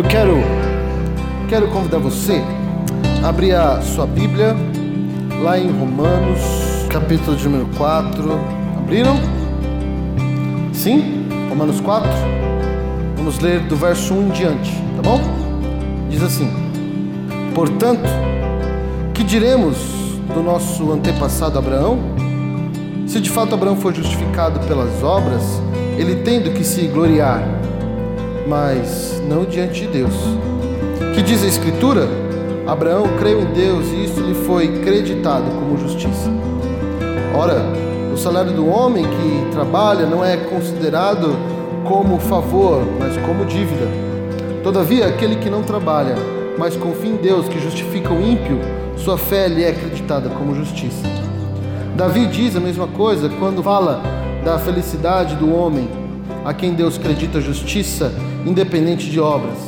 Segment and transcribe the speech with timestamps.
[0.00, 0.38] Eu quero,
[1.46, 2.42] quero convidar você
[3.22, 4.56] a abrir a sua Bíblia
[5.42, 6.40] lá em Romanos,
[6.88, 8.32] capítulo de número 4.
[8.78, 9.14] Abriram?
[10.72, 11.28] Sim?
[11.50, 12.08] Romanos 4?
[13.14, 15.20] Vamos ler do verso 1 em diante, tá bom?
[16.08, 16.50] Diz assim:
[17.54, 18.08] Portanto,
[19.12, 19.76] que diremos
[20.34, 21.98] do nosso antepassado Abraão?
[23.06, 25.42] Se de fato Abraão foi justificado pelas obras,
[25.98, 27.42] ele tem do que se gloriar,
[28.50, 30.12] mas não diante de Deus.
[31.14, 32.08] Que diz a Escritura?
[32.66, 36.28] Abraão creu em Deus e isso lhe foi creditado como justiça.
[37.32, 37.62] Ora,
[38.12, 41.36] o salário do homem que trabalha não é considerado
[41.86, 43.86] como favor, mas como dívida.
[44.64, 46.16] Todavia, aquele que não trabalha,
[46.58, 48.58] mas confia em Deus que justifica o ímpio,
[48.96, 51.06] sua fé lhe é acreditada como justiça.
[51.96, 54.02] Davi diz a mesma coisa quando fala
[54.44, 55.88] da felicidade do homem,
[56.44, 58.12] a quem Deus acredita justiça,
[58.46, 59.58] independente de obras.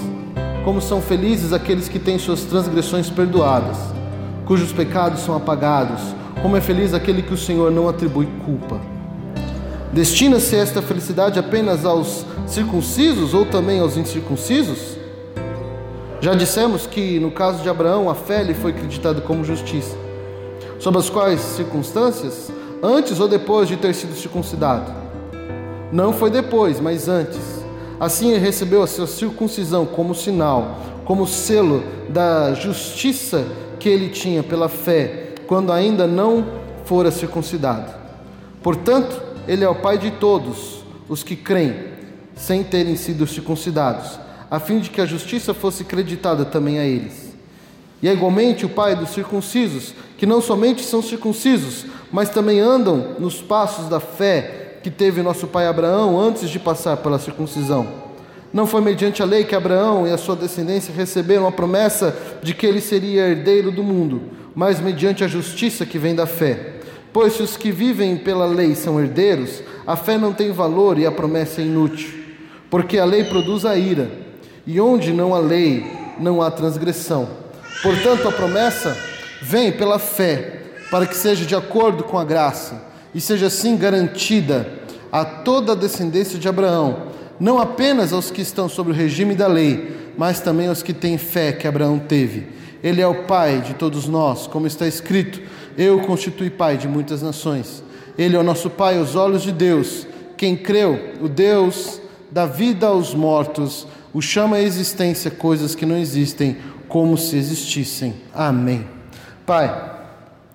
[0.65, 3.77] Como são felizes aqueles que têm suas transgressões perdoadas,
[4.47, 6.01] cujos pecados são apagados.
[6.41, 8.81] Como é feliz aquele que o Senhor não atribui culpa.
[9.93, 14.97] Destina-se esta felicidade apenas aos circuncisos ou também aos incircuncisos?
[16.21, 19.97] Já dissemos que no caso de Abraão a fé lhe foi acreditada como justiça.
[20.79, 22.51] Sob as quais circunstâncias?
[22.83, 24.93] Antes ou depois de ter sido circuncidado?
[25.93, 27.62] Não foi depois, mas antes.
[28.03, 33.47] Assim ele recebeu a sua circuncisão como sinal, como selo da justiça
[33.79, 36.45] que ele tinha pela fé, quando ainda não
[36.85, 37.95] fora circuncidado.
[38.61, 41.77] Portanto, ele é o pai de todos os que creem,
[42.35, 44.19] sem terem sido circuncidados,
[44.51, 47.37] a fim de que a justiça fosse creditada também a eles.
[48.03, 53.15] E é igualmente o pai dos circuncisos, que não somente são circuncisos, mas também andam
[53.21, 58.02] nos passos da fé que teve nosso pai Abraão antes de passar pela circuncisão.
[58.53, 62.53] Não foi mediante a lei que Abraão e a sua descendência receberam a promessa de
[62.53, 64.23] que ele seria herdeiro do mundo,
[64.55, 66.75] mas mediante a justiça que vem da fé.
[67.13, 71.07] Pois se os que vivem pela lei são herdeiros, a fé não tem valor e
[71.07, 72.11] a promessa é inútil,
[72.71, 74.11] porque a lei produz a ira,
[74.67, 75.85] e onde não há lei,
[76.19, 77.29] não há transgressão.
[77.83, 78.97] Portanto, a promessa
[79.41, 82.83] vem pela fé, para que seja de acordo com a graça,
[83.15, 84.67] e seja assim garantida
[85.11, 89.49] a toda a descendência de Abraão, não apenas aos que estão sob o regime da
[89.49, 92.47] lei, mas também aos que têm fé que Abraão teve.
[92.85, 95.43] Ele é o pai de todos nós, como está escrito:
[95.77, 97.83] Eu constituí pai de muitas nações.
[98.17, 100.07] Ele é o nosso pai aos olhos de Deus.
[100.37, 102.01] Quem creu, o Deus
[102.31, 108.15] dá vida aos mortos, o chama à existência coisas que não existem, como se existissem.
[108.33, 108.87] Amém.
[109.45, 109.95] Pai,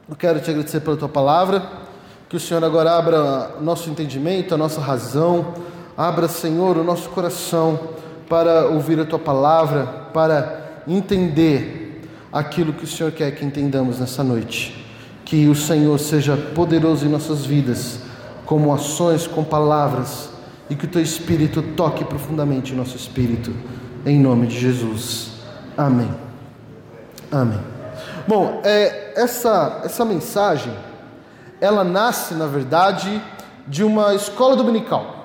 [0.10, 1.70] eu quero te agradecer pela tua palavra,
[2.30, 5.54] que o Senhor agora abra nosso entendimento, a nossa razão,
[5.98, 7.80] abra, Senhor, o nosso coração
[8.30, 14.24] para ouvir a tua palavra, para entender aquilo que o Senhor quer que entendamos nessa
[14.24, 14.86] noite.
[15.26, 18.00] Que o Senhor seja poderoso em nossas vidas,
[18.46, 20.30] como ações, com palavras,
[20.70, 23.54] e que o teu espírito toque profundamente o nosso espírito,
[24.06, 25.32] em nome de Jesus.
[25.76, 26.10] Amém.
[27.32, 27.60] Amém.
[28.28, 30.74] Bom, é, essa, essa mensagem,
[31.60, 33.22] ela nasce, na verdade,
[33.68, 35.17] de uma escola dominical.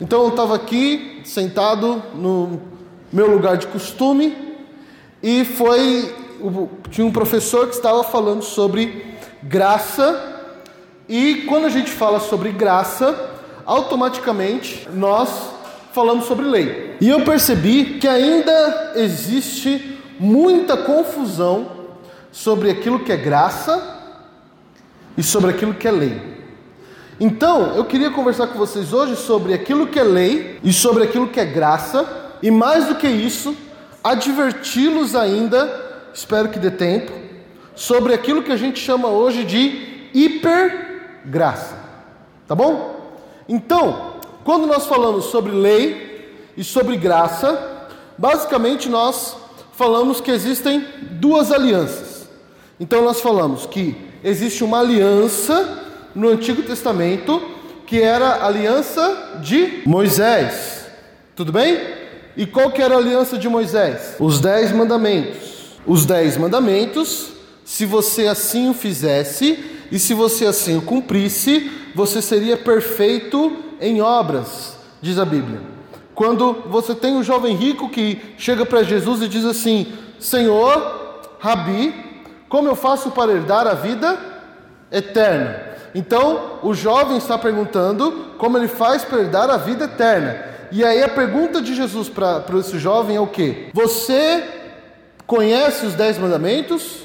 [0.00, 2.60] Então eu estava aqui, sentado no
[3.12, 4.36] meu lugar de costume,
[5.22, 6.14] e foi.
[6.90, 10.42] Tinha um professor que estava falando sobre graça,
[11.08, 13.30] e quando a gente fala sobre graça,
[13.64, 15.30] automaticamente nós
[15.92, 16.96] falamos sobre lei.
[17.00, 21.70] E eu percebi que ainda existe muita confusão
[22.32, 24.02] sobre aquilo que é graça
[25.16, 26.33] e sobre aquilo que é lei.
[27.20, 31.28] Então, eu queria conversar com vocês hoje sobre aquilo que é lei e sobre aquilo
[31.28, 32.06] que é graça,
[32.42, 33.56] e mais do que isso,
[34.02, 37.12] adverti-los ainda, espero que dê tempo,
[37.74, 41.76] sobre aquilo que a gente chama hoje de hipergraça.
[42.48, 43.16] Tá bom?
[43.48, 44.14] Então,
[44.44, 47.88] quando nós falamos sobre lei e sobre graça,
[48.18, 49.36] basicamente nós
[49.72, 52.28] falamos que existem duas alianças.
[52.78, 55.83] Então nós falamos que existe uma aliança
[56.14, 57.42] no Antigo Testamento,
[57.86, 60.86] que era a aliança de Moisés.
[61.34, 61.78] Tudo bem?
[62.36, 64.16] E qual que era a aliança de Moisés?
[64.18, 65.78] Os dez mandamentos.
[65.86, 67.32] Os dez mandamentos,
[67.64, 69.62] se você assim o fizesse
[69.92, 75.60] e se você assim o cumprisse, você seria perfeito em obras, diz a Bíblia.
[76.14, 81.94] Quando você tem um jovem rico que chega para Jesus e diz assim: Senhor, Rabi,
[82.48, 84.18] como eu faço para herdar a vida
[84.90, 85.73] eterna?
[85.94, 90.44] Então, o jovem está perguntando como ele faz para herdar a vida eterna.
[90.72, 93.68] E aí a pergunta de Jesus para esse jovem é o que?
[93.72, 94.42] Você
[95.24, 97.04] conhece os dez mandamentos?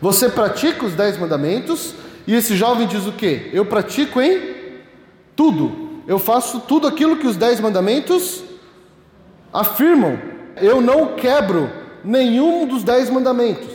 [0.00, 1.94] Você pratica os dez mandamentos?
[2.26, 3.48] E esse jovem diz o que?
[3.52, 4.78] Eu pratico em
[5.34, 6.02] tudo.
[6.06, 8.42] Eu faço tudo aquilo que os dez mandamentos
[9.50, 10.18] afirmam.
[10.56, 11.70] Eu não quebro
[12.04, 13.72] nenhum dos dez mandamentos.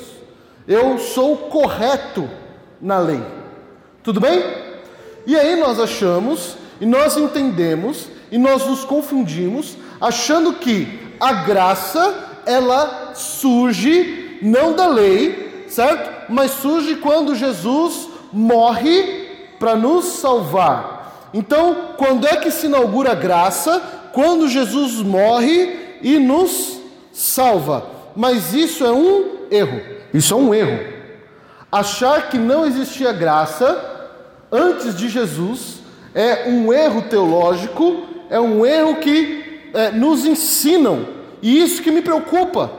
[0.68, 2.30] Eu sou correto
[2.80, 3.22] na lei.
[4.06, 4.44] Tudo bem?
[5.26, 12.42] E aí nós achamos e nós entendemos e nós nos confundimos achando que a graça
[12.46, 16.32] ela surge não da lei, certo?
[16.32, 21.30] Mas surge quando Jesus morre para nos salvar.
[21.34, 23.82] Então, quando é que se inaugura a graça?
[24.14, 26.80] Quando Jesus morre e nos
[27.12, 27.88] salva.
[28.16, 29.82] Mas isso é um erro.
[30.14, 30.94] Isso é um erro.
[31.72, 33.94] Achar que não existia graça
[34.52, 35.80] antes de Jesus
[36.14, 41.08] é um erro teológico, é um erro que é, nos ensinam
[41.42, 42.72] e isso que me preocupa,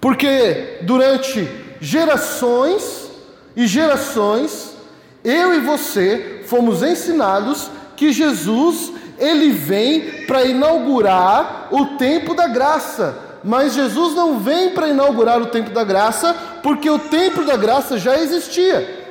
[0.00, 1.48] porque durante
[1.80, 3.10] gerações
[3.54, 4.74] e gerações,
[5.22, 13.16] eu e você fomos ensinados que Jesus ele vem para inaugurar o tempo da graça.
[13.42, 17.98] Mas Jesus não vem para inaugurar o tempo da graça, porque o tempo da graça
[17.98, 19.04] já existia.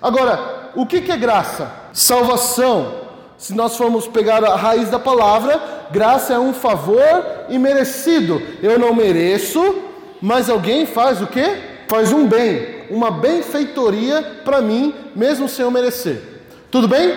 [0.00, 1.70] Agora, o que, que é graça?
[1.92, 3.02] Salvação.
[3.36, 5.60] Se nós formos pegar a raiz da palavra,
[5.90, 8.40] graça é um favor imerecido.
[8.62, 9.76] Eu não mereço,
[10.20, 11.58] mas alguém faz o quê?
[11.88, 16.22] Faz um bem, uma benfeitoria para mim, mesmo sem eu merecer.
[16.70, 17.14] Tudo bem?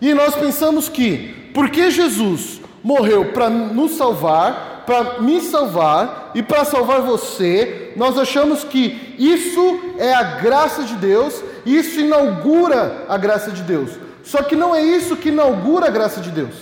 [0.00, 6.64] E nós pensamos que, porque Jesus morreu para nos salvar, para me salvar e para
[6.64, 13.50] salvar você, nós achamos que isso é a graça de Deus, isso inaugura a graça
[13.50, 13.92] de Deus.
[14.22, 16.54] Só que não é isso que inaugura a graça de Deus.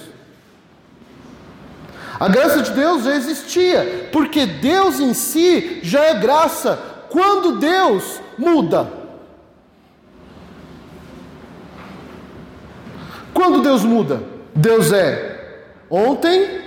[2.19, 6.79] A graça de Deus já existia, porque Deus em si já é graça.
[7.11, 8.89] Quando Deus muda?
[13.35, 14.23] Quando Deus muda?
[14.55, 16.61] Deus é ontem,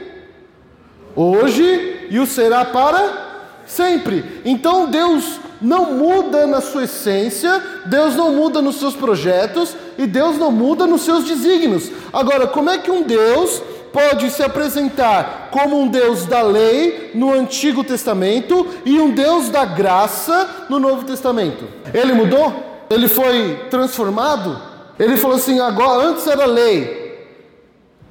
[1.16, 4.42] hoje e o será para sempre.
[4.44, 10.38] Então Deus não muda na sua essência, Deus não muda nos seus projetos e Deus
[10.38, 11.92] não muda nos seus desígnios.
[12.14, 17.34] Agora, como é que um Deus pode se apresentar como um Deus da lei no
[17.34, 21.68] Antigo Testamento e um Deus da graça no Novo Testamento?
[21.92, 22.86] Ele mudou?
[22.88, 24.62] Ele foi transformado?
[25.00, 27.28] Ele falou assim: agora antes era lei,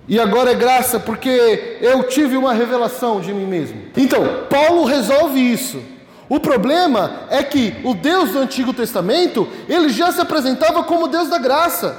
[0.09, 3.81] e agora é graça porque eu tive uma revelação de mim mesmo.
[3.97, 5.94] Então, Paulo resolve isso.
[6.29, 11.29] O problema é que o Deus do Antigo Testamento, ele já se apresentava como Deus
[11.29, 11.97] da graça.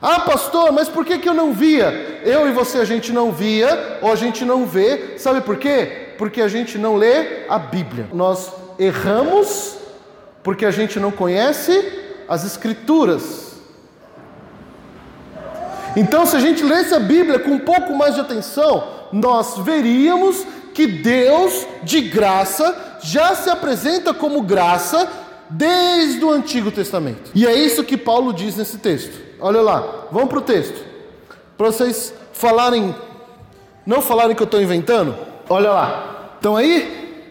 [0.00, 2.20] Ah, pastor, mas por que, que eu não via?
[2.24, 6.14] Eu e você a gente não via, ou a gente não vê, sabe por quê?
[6.18, 8.08] Porque a gente não lê a Bíblia.
[8.12, 9.76] Nós erramos
[10.42, 13.52] porque a gente não conhece as Escrituras.
[15.94, 20.44] Então, se a gente lesse a Bíblia com um pouco mais de atenção, nós veríamos
[20.72, 25.10] que Deus, de graça, já se apresenta como graça
[25.50, 27.30] desde o Antigo Testamento.
[27.34, 29.20] E é isso que Paulo diz nesse texto.
[29.40, 30.82] Olha lá, vamos para o texto.
[31.56, 32.94] Para vocês falarem,
[33.84, 35.16] não falarem que eu estou inventando.
[35.48, 37.26] Olha lá, estão aí?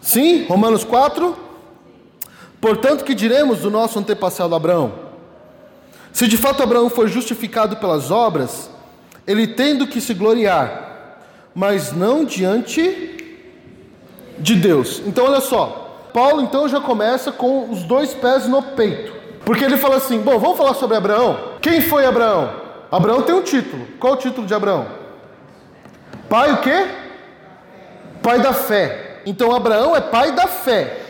[0.00, 0.44] Sim?
[0.46, 1.36] Romanos 4.
[2.60, 5.04] Portanto, que diremos do nosso antepassado Abraão?
[6.12, 8.70] Se de fato Abraão foi justificado pelas obras,
[9.26, 11.18] ele tendo que se gloriar,
[11.54, 13.23] mas não diante
[14.38, 15.02] de Deus.
[15.06, 19.12] Então olha só, Paulo então já começa com os dois pés no peito.
[19.44, 21.38] Porque ele fala assim: bom, vamos falar sobre Abraão?
[21.60, 22.62] Quem foi Abraão?
[22.90, 23.86] Abraão tem um título.
[23.98, 24.86] Qual o título de Abraão?
[26.28, 26.86] Pai o quê?
[28.22, 29.20] Pai da fé.
[29.26, 31.00] Então Abraão é pai da fé.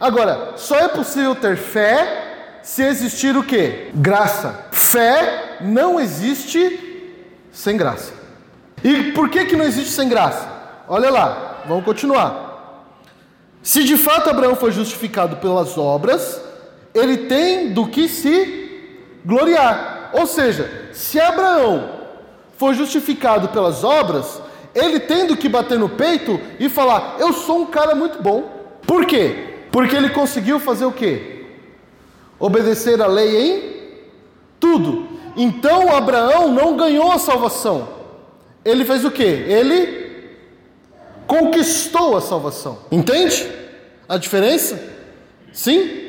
[0.00, 3.90] Agora, só é possível ter fé se existir o quê?
[3.94, 4.66] Graça.
[4.72, 7.12] Fé não existe
[7.52, 8.12] sem graça.
[8.82, 10.46] E por que, que não existe sem graça?
[10.88, 12.43] Olha lá, vamos continuar.
[13.64, 16.40] Se de fato Abraão foi justificado pelas obras,
[16.94, 18.70] ele tem do que se
[19.24, 20.10] gloriar.
[20.12, 21.90] Ou seja, se Abraão
[22.56, 24.40] foi justificado pelas obras,
[24.72, 28.78] ele tem do que bater no peito e falar: Eu sou um cara muito bom.
[28.86, 29.66] Por quê?
[29.72, 31.46] Porque ele conseguiu fazer o quê?
[32.38, 33.62] Obedecer a lei em
[34.60, 35.08] tudo.
[35.36, 37.94] Então Abraão não ganhou a salvação
[38.64, 39.22] ele fez o que?
[39.22, 40.03] Ele
[41.26, 42.78] conquistou a salvação.
[42.90, 43.50] Entende
[44.08, 44.80] a diferença?
[45.52, 46.02] Sim?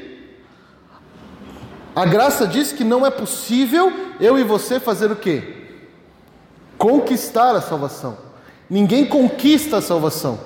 [1.96, 5.56] A graça diz que não é possível eu e você fazer o quê?
[6.78, 8.18] conquistar a salvação.
[8.70, 10.40] Ninguém conquista a salvação,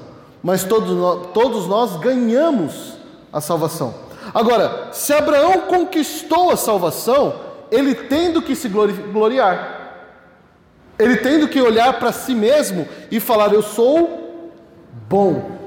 [0.44, 2.94] mas todos nós, todos nós ganhamos
[3.32, 3.94] a salvação.
[4.34, 7.36] Agora, se Abraão conquistou a salvação,
[7.72, 9.78] ele tem do que se gloriar.
[10.98, 14.19] Ele tem do que olhar para si mesmo e falar: Eu sou
[15.10, 15.58] bom.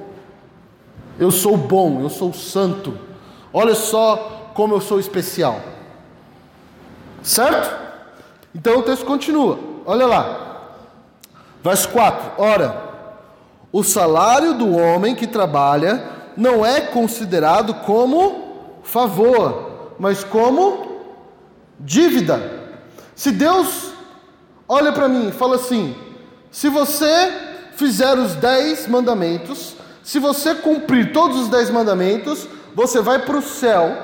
[1.18, 2.96] Eu sou bom, eu sou santo.
[3.52, 5.60] Olha só como eu sou especial.
[7.22, 7.76] Certo?
[8.54, 9.58] Então o texto continua.
[9.84, 10.68] Olha lá.
[11.62, 12.32] Verso 4.
[12.38, 12.92] Ora,
[13.72, 16.04] o salário do homem que trabalha
[16.36, 21.02] não é considerado como favor, mas como
[21.78, 22.60] dívida.
[23.14, 23.92] Se Deus
[24.68, 25.94] olha para mim e fala assim:
[26.50, 27.51] se você
[27.82, 29.74] fizer os dez mandamentos,
[30.04, 32.46] se você cumprir todos os dez mandamentos,
[32.76, 33.96] você vai para o céu.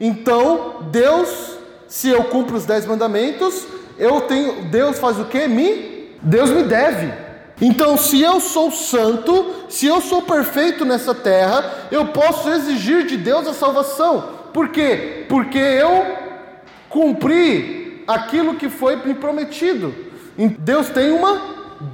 [0.00, 3.66] Então, Deus, se eu cumpro os dez mandamentos,
[3.98, 5.46] eu tenho, Deus faz o que?
[5.46, 7.12] Me, Deus me deve.
[7.60, 13.18] Então, se eu sou santo, se eu sou perfeito nessa terra, eu posso exigir de
[13.18, 14.36] Deus a salvação.
[14.54, 15.26] Por quê?
[15.28, 16.16] Porque eu
[16.88, 19.94] cumpri aquilo que foi me prometido.
[20.58, 21.42] Deus tem uma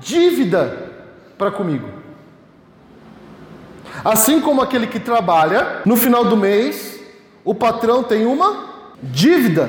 [0.01, 0.92] dívida
[1.43, 1.89] para comigo.
[4.05, 7.01] Assim como aquele que trabalha, no final do mês,
[7.45, 8.69] o patrão tem uma
[9.03, 9.69] dívida.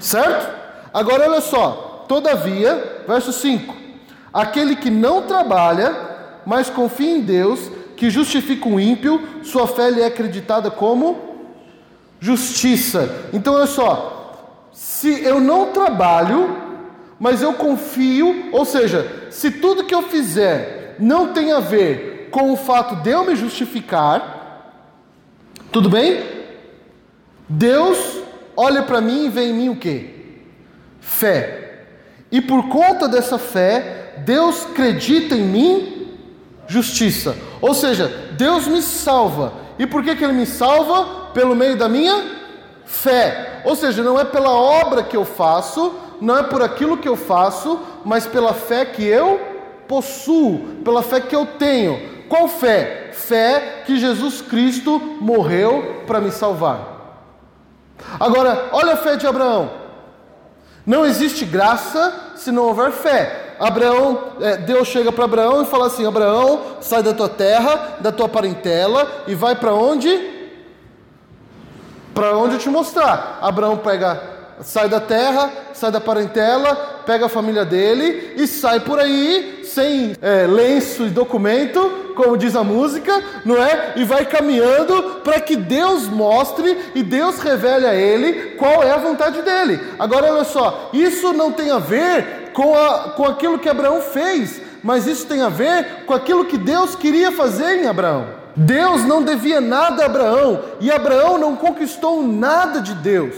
[0.00, 0.50] Certo?
[0.94, 3.74] Agora olha só, todavia, verso 5:
[4.32, 5.94] aquele que não trabalha,
[6.46, 11.18] mas confia em Deus, que justifica o ímpio, sua fé lhe é acreditada como
[12.18, 13.28] justiça.
[13.30, 16.56] Então olha só, se eu não trabalho,
[17.20, 22.52] mas eu confio, ou seja, se tudo que eu fizer não tem a ver com
[22.52, 24.82] o fato de eu me justificar,
[25.72, 26.22] tudo bem?
[27.48, 27.98] Deus
[28.56, 30.42] olha para mim e vê em mim o que?
[31.00, 31.84] Fé.
[32.30, 36.08] E por conta dessa fé, Deus acredita em mim
[36.66, 37.36] justiça.
[37.60, 39.54] Ou seja, Deus me salva.
[39.78, 41.30] E por que, que Ele me salva?
[41.32, 42.37] Pelo meio da minha
[42.88, 43.60] fé.
[43.64, 47.16] Ou seja, não é pela obra que eu faço, não é por aquilo que eu
[47.16, 49.38] faço, mas pela fé que eu
[49.86, 52.26] possuo, pela fé que eu tenho.
[52.28, 53.10] Qual fé?
[53.12, 56.96] Fé que Jesus Cristo morreu para me salvar.
[58.18, 59.70] Agora, olha a fé de Abraão.
[60.86, 63.56] Não existe graça se não houver fé.
[63.60, 68.12] Abraão, é, Deus chega para Abraão e fala assim: Abraão, sai da tua terra, da
[68.12, 70.37] tua parentela e vai para onde?
[72.18, 73.38] Para onde eu te mostrar.
[73.40, 74.20] Abraão pega,
[74.60, 76.74] sai da terra, sai da parentela,
[77.06, 82.56] pega a família dele e sai por aí sem é, lenço e documento como diz
[82.56, 83.92] a música, não é?
[83.94, 88.96] E vai caminhando para que Deus mostre e Deus revele a ele qual é a
[88.96, 89.78] vontade dele.
[89.96, 94.60] Agora olha só, isso não tem a ver com, a, com aquilo que Abraão fez,
[94.82, 98.37] mas isso tem a ver com aquilo que Deus queria fazer em Abraão.
[98.58, 103.36] Deus não devia nada a Abraão e Abraão não conquistou nada de Deus.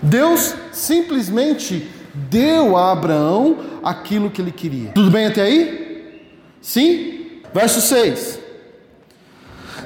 [0.00, 4.92] Deus simplesmente deu a Abraão aquilo que ele queria.
[4.92, 6.22] Tudo bem até aí?
[6.62, 7.40] Sim?
[7.52, 8.38] Verso 6.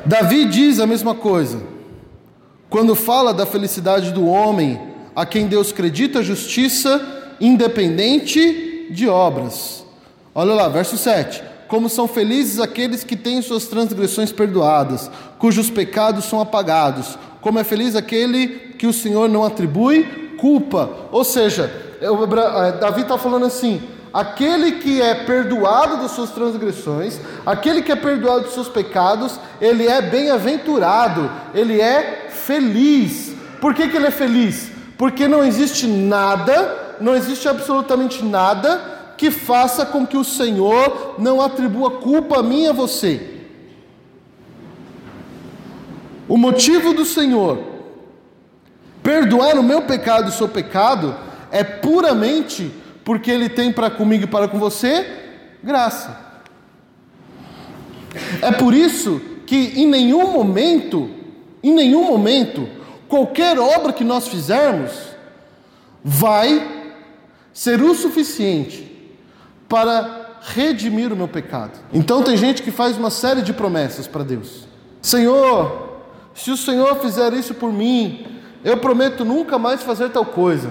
[0.05, 1.63] Davi diz a mesma coisa.
[2.69, 4.79] Quando fala da felicidade do homem
[5.17, 7.01] a quem Deus acredita justiça,
[7.41, 9.87] independente de obras.
[10.35, 11.52] Olha lá, verso 7.
[11.73, 17.17] Como são felizes aqueles que têm suas transgressões perdoadas, cujos pecados são apagados.
[17.41, 20.91] Como é feliz aquele que o Senhor não atribui culpa.
[21.11, 23.81] Ou seja, eh, Davi está falando assim:
[24.13, 29.89] aquele que é perdoado das suas transgressões, aquele que é perdoado dos seus pecados, ele
[29.89, 33.35] é bem-aventurado, ele é feliz.
[33.63, 34.71] Por que, que ele é feliz?
[34.99, 41.41] Porque não existe nada, não existe absolutamente nada que faça com que o Senhor não
[41.41, 43.39] atribua culpa a mim e a você.
[46.29, 47.57] O motivo do Senhor
[49.01, 51.15] perdoar o meu pecado e o seu pecado
[51.53, 52.73] é puramente
[53.05, 55.07] porque Ele tem para comigo e para com você
[55.63, 56.19] graça.
[58.41, 61.09] É por isso que em nenhum momento,
[61.63, 62.69] em nenhum momento,
[63.09, 64.91] qualquer obra que nós fizermos
[66.03, 66.91] vai
[67.53, 68.91] ser o suficiente
[69.73, 71.79] para redimir o meu pecado.
[71.95, 74.69] Então tem gente que faz uma série de promessas para Deus.
[75.01, 76.03] Senhor,
[76.35, 80.69] se o Senhor fizer isso por mim, eu prometo nunca mais fazer tal coisa.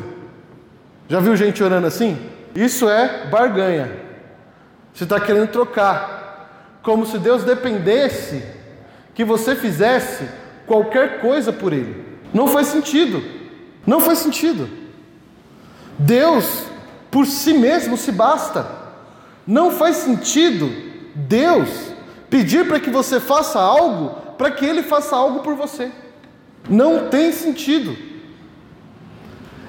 [1.09, 2.15] Já viu gente orando assim?
[2.53, 3.91] Isso é barganha.
[4.93, 6.77] Você está querendo trocar.
[6.83, 8.43] Como se Deus dependesse
[9.15, 10.29] que você fizesse
[10.67, 12.05] qualquer coisa por Ele.
[12.31, 13.19] Não faz sentido.
[13.83, 14.69] Não faz sentido.
[15.97, 16.65] Deus
[17.09, 18.80] por si mesmo se basta.
[19.45, 20.69] Não faz sentido
[21.15, 21.69] Deus
[22.29, 25.91] pedir para que você faça algo para que Ele faça algo por você.
[26.67, 27.95] Não tem sentido.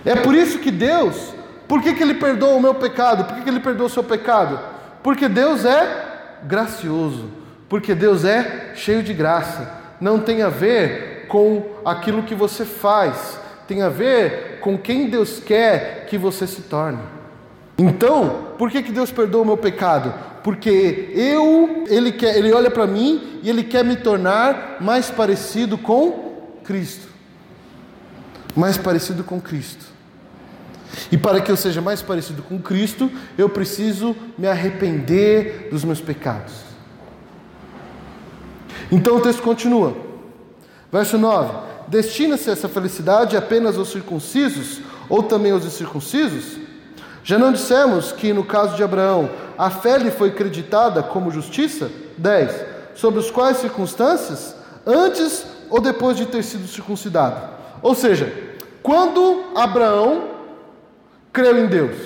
[0.03, 1.35] É por isso que Deus,
[1.69, 3.25] por que, que Ele perdoa o meu pecado?
[3.25, 4.59] Por que, que Ele perdoa o seu pecado?
[5.03, 7.29] Porque Deus é gracioso,
[7.69, 9.71] porque Deus é cheio de graça.
[10.01, 13.39] Não tem a ver com aquilo que você faz,
[13.69, 16.99] tem a ver com quem Deus quer que você se torne.
[17.79, 20.13] Então, por que, que Deus perdoa o meu pecado?
[20.43, 25.79] Porque eu, Ele quer, Ele olha para mim e Ele quer me tornar mais parecido
[25.79, 27.09] com Cristo.
[28.55, 29.87] Mais parecido com Cristo.
[31.11, 36.01] E para que eu seja mais parecido com Cristo, eu preciso me arrepender dos meus
[36.01, 36.53] pecados.
[38.91, 39.97] Então o texto continua.
[40.91, 41.51] Verso 9:
[41.89, 46.59] Destina-se essa felicidade apenas aos circuncisos ou também aos incircuncisos?
[47.25, 51.91] Já não dissemos que no caso de Abraão a fé lhe foi creditada como justiça?
[52.19, 52.65] 10.
[52.95, 54.57] Sobre os quais circunstâncias?
[54.85, 57.49] Antes ou depois de ter sido circuncidado?
[57.81, 58.33] Ou seja,
[58.83, 60.29] quando Abraão
[61.33, 61.97] creu em Deus?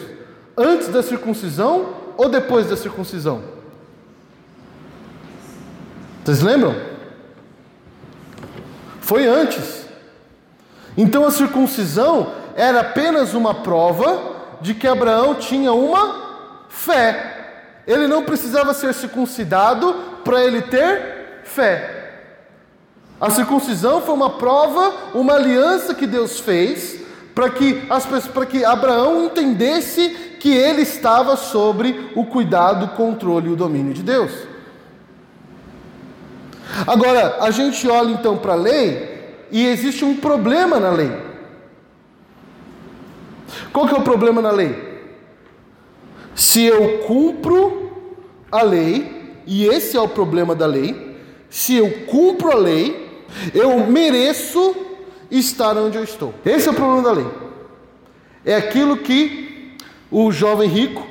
[0.56, 3.42] Antes da circuncisão ou depois da circuncisão?
[6.24, 6.74] Vocês lembram?
[9.00, 9.86] Foi antes.
[10.96, 14.35] Então a circuncisão era apenas uma prova
[14.66, 17.82] de que Abraão tinha uma fé.
[17.86, 19.94] Ele não precisava ser circuncidado
[20.24, 22.24] para ele ter fé.
[23.20, 27.00] A circuncisão foi uma prova, uma aliança que Deus fez
[27.32, 30.08] para que, as, para que Abraão entendesse
[30.40, 34.32] que ele estava sobre o cuidado, o controle e o domínio de Deus.
[36.84, 41.25] Agora, a gente olha então para a lei e existe um problema na lei.
[43.76, 44.74] Qual que é o problema na lei?
[46.34, 47.92] Se eu cumpro
[48.50, 51.18] a lei, e esse é o problema da lei,
[51.50, 54.74] se eu cumpro a lei, eu mereço
[55.30, 56.32] estar onde eu estou.
[56.42, 57.26] Esse é o problema da lei.
[58.46, 59.76] É aquilo que
[60.10, 61.06] o jovem rico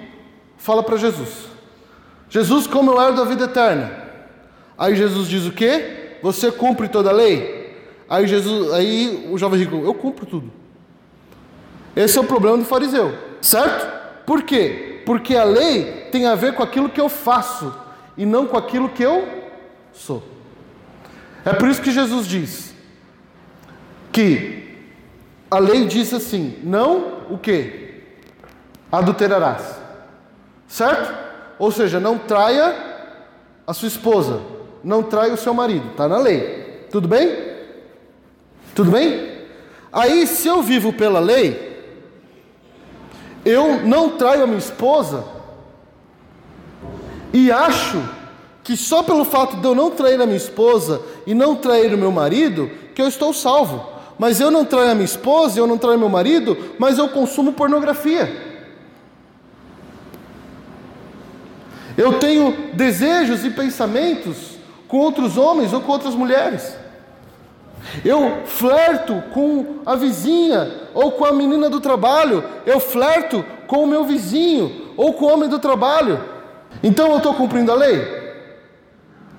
[0.58, 1.46] fala para Jesus.
[2.32, 3.92] Jesus, como eu era da vida eterna.
[4.76, 6.18] Aí Jesus diz o quê?
[6.24, 7.78] Você cumpre toda a lei?
[8.10, 10.65] Aí Jesus, aí o jovem rico, eu cumpro tudo.
[11.96, 13.88] Esse é o problema do fariseu, certo?
[14.26, 15.02] Por quê?
[15.06, 17.74] Porque a lei tem a ver com aquilo que eu faço
[18.18, 19.28] e não com aquilo que eu
[19.94, 20.24] sou.
[21.46, 22.74] É por isso que Jesus diz
[24.12, 24.78] que
[25.50, 28.02] a lei diz assim: não o que?
[28.92, 29.76] Adulterarás.
[30.68, 31.14] Certo?
[31.60, 32.76] Ou seja, não traia
[33.66, 34.42] a sua esposa,
[34.84, 36.88] não traia o seu marido, está na lei.
[36.92, 37.56] Tudo bem?
[38.74, 39.36] Tudo bem?
[39.92, 41.75] Aí, se eu vivo pela lei,
[43.46, 45.24] eu não traio a minha esposa
[47.32, 48.02] e acho
[48.64, 51.98] que só pelo fato de eu não trair a minha esposa e não trair o
[51.98, 53.88] meu marido, que eu estou salvo.
[54.18, 57.54] Mas eu não traio a minha esposa, eu não traio meu marido, mas eu consumo
[57.54, 58.56] pornografia.
[61.98, 66.85] Eu tenho desejos e pensamentos com outros homens ou com outras mulheres.
[68.04, 72.44] Eu flerto com a vizinha ou com a menina do trabalho.
[72.66, 76.22] Eu flerto com o meu vizinho ou com o homem do trabalho.
[76.84, 78.02] Então eu estou cumprindo a lei?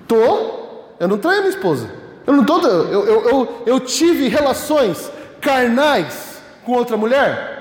[0.01, 0.95] Estou.
[0.99, 1.89] Eu não traio a minha esposa.
[2.25, 2.61] Eu não estou.
[2.61, 7.57] Eu, eu, eu, eu tive relações carnais com outra mulher?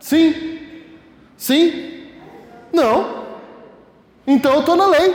[0.00, 0.58] Sim?
[1.36, 2.08] Sim?
[2.72, 3.24] Não.
[4.26, 5.14] Então eu estou na lei.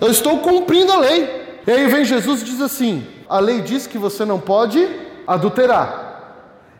[0.00, 1.60] Eu estou cumprindo a lei.
[1.66, 4.86] E aí vem Jesus e diz assim: a lei diz que você não pode
[5.26, 6.34] adulterar.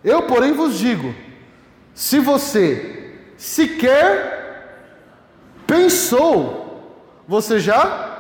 [0.05, 1.15] Eu, porém, vos digo:
[1.95, 4.99] se você sequer
[5.67, 6.95] pensou,
[7.27, 8.11] você já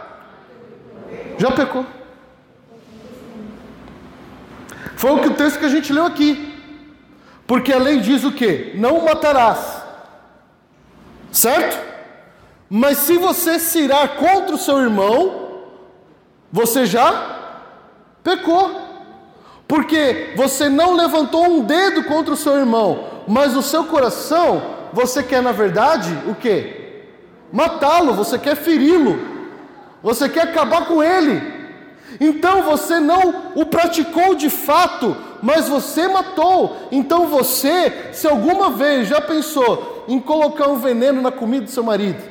[1.39, 1.85] já pecou.
[4.97, 6.31] Foi o que o texto que a gente leu aqui.
[7.47, 8.73] Porque a lei diz o que?
[8.77, 9.83] Não matarás.
[11.31, 11.79] Certo?
[12.71, 15.65] Mas se você se irá contra o seu irmão,
[16.51, 17.42] você já
[18.23, 18.93] Pecou.
[19.67, 25.23] Porque você não levantou um dedo contra o seu irmão, mas no seu coração você
[25.23, 27.07] quer, na verdade, o que?
[27.51, 29.19] Matá-lo, você quer feri-lo,
[30.03, 31.63] você quer acabar com ele.
[32.21, 36.77] Então você não o praticou de fato, mas você matou.
[36.93, 41.83] Então você, se alguma vez já pensou em colocar um veneno na comida do seu
[41.83, 42.23] marido,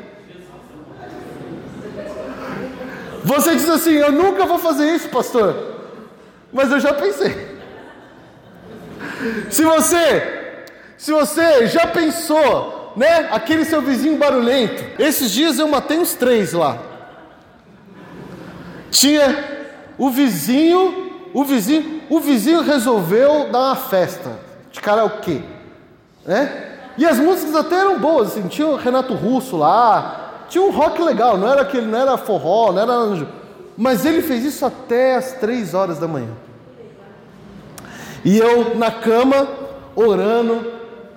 [3.23, 5.70] você diz assim: Eu nunca vou fazer isso, pastor.
[6.51, 7.59] Mas eu já pensei.
[9.49, 10.53] Se você,
[10.97, 13.29] Se você já pensou, né?
[13.31, 14.83] Aquele seu vizinho barulhento.
[14.99, 16.77] Esses dias eu matei uns três lá.
[18.89, 19.61] Tinha
[19.97, 24.39] o vizinho, o vizinho, o vizinho resolveu dar uma festa
[24.71, 25.41] de karaokê,
[26.25, 26.67] né?
[26.97, 31.01] E as músicas até eram boas, assim, tinha o Renato Russo lá, tinha um rock
[31.01, 33.27] legal, não era aquele, não era forró, não era.
[33.77, 36.31] Mas ele fez isso até as três horas da manhã.
[38.23, 39.47] E eu na cama,
[39.95, 40.71] orando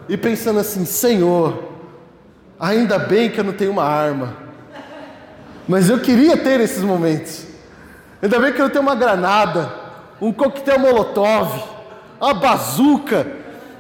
[0.09, 1.65] e pensando assim: Senhor,
[2.59, 4.37] ainda bem que eu não tenho uma arma,
[5.69, 7.47] mas eu queria ter esses momentos.
[8.23, 9.71] Ainda bem que eu não tenho uma granada,
[10.21, 11.63] um coquetel molotov,
[12.21, 13.27] a bazuca.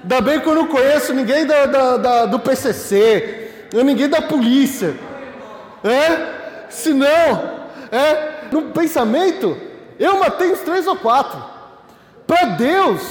[0.03, 4.95] Ainda bem que eu não conheço ninguém da, da, da, do PCC, ninguém da polícia.
[5.83, 6.69] É?
[6.69, 7.09] Se não,
[7.91, 9.57] é, no pensamento,
[9.99, 11.43] eu matei uns três ou quatro.
[12.27, 13.03] Para Deus,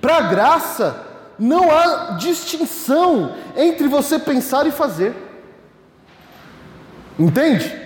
[0.00, 1.06] para a graça,
[1.38, 5.14] não há distinção entre você pensar e fazer.
[7.18, 7.80] Entende?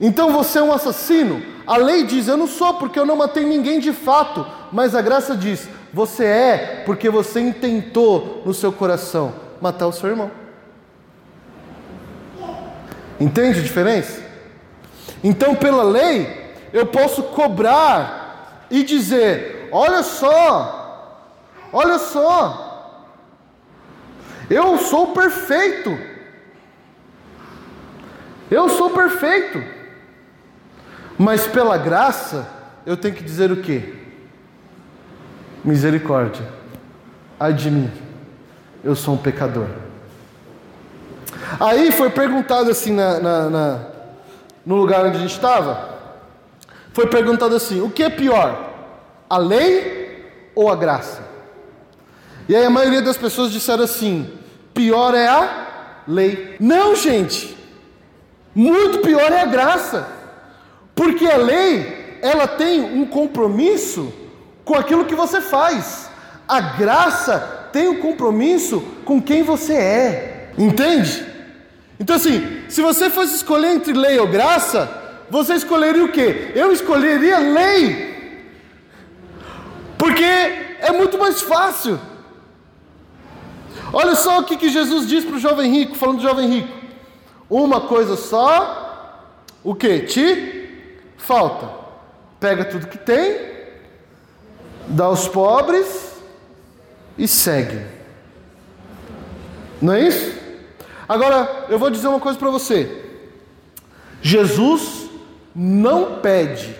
[0.00, 1.42] Então você é um assassino.
[1.66, 4.46] A lei diz: Eu não sou porque eu não matei ninguém de fato.
[4.72, 10.08] Mas a graça diz: Você é porque você intentou no seu coração matar o seu
[10.08, 10.30] irmão.
[13.18, 14.29] Entende a diferença?
[15.22, 20.80] Então, pela lei, eu posso cobrar e dizer: Olha só,
[21.72, 23.06] Olha só,
[24.48, 25.96] eu sou perfeito.
[28.50, 29.62] Eu sou perfeito.
[31.16, 32.48] Mas pela graça,
[32.84, 33.96] eu tenho que dizer o que?
[35.64, 36.46] Misericórdia.
[37.38, 37.90] Ai de mim,
[38.82, 39.68] eu sou um pecador.
[41.60, 43.86] Aí foi perguntado assim na, na, na,
[44.64, 45.98] no lugar onde a gente estava.
[46.92, 48.70] Foi perguntado assim: o que é pior?
[49.28, 51.22] A lei ou a graça?
[52.48, 54.30] E aí a maioria das pessoas disseram assim:
[54.74, 56.56] pior é a lei.
[56.58, 57.56] Não, gente.
[58.54, 60.08] Muito pior é a graça.
[60.94, 64.12] Porque a lei, ela tem um compromisso
[64.64, 66.10] com aquilo que você faz.
[66.46, 70.52] A graça tem um compromisso com quem você é.
[70.58, 71.29] Entende?
[72.00, 74.90] Então assim, se você fosse escolher entre lei ou graça,
[75.28, 76.50] você escolheria o quê?
[76.54, 78.10] Eu escolheria lei.
[79.98, 82.00] Porque é muito mais fácil.
[83.92, 86.72] Olha só o que, que Jesus diz para o jovem rico, falando do jovem rico:
[87.50, 90.00] uma coisa só, o que?
[90.00, 90.70] Te
[91.18, 91.68] falta.
[92.40, 93.36] Pega tudo que tem,
[94.86, 96.14] dá aos pobres
[97.18, 97.84] e segue.
[99.82, 100.39] Não é isso?
[101.10, 103.04] Agora, eu vou dizer uma coisa para você.
[104.22, 105.10] Jesus
[105.52, 106.72] não pede,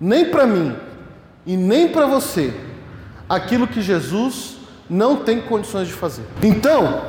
[0.00, 0.74] nem para mim
[1.44, 2.54] e nem para você,
[3.28, 4.56] aquilo que Jesus
[4.88, 6.24] não tem condições de fazer.
[6.42, 7.02] Então,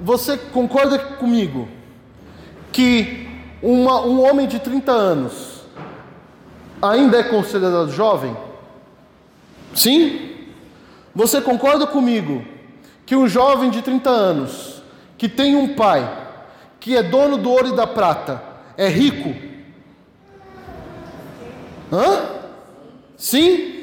[0.00, 1.66] você concorda comigo
[2.70, 3.28] que
[3.60, 5.62] uma, um homem de 30 anos
[6.80, 8.36] ainda é considerado jovem?
[9.74, 10.36] Sim?
[11.12, 12.44] Você concorda comigo
[13.04, 14.75] que um jovem de 30 anos
[15.16, 16.24] que tem um pai
[16.78, 18.42] que é dono do ouro e da prata
[18.76, 19.34] é rico?
[21.92, 22.36] Hã?
[23.16, 23.76] Sim?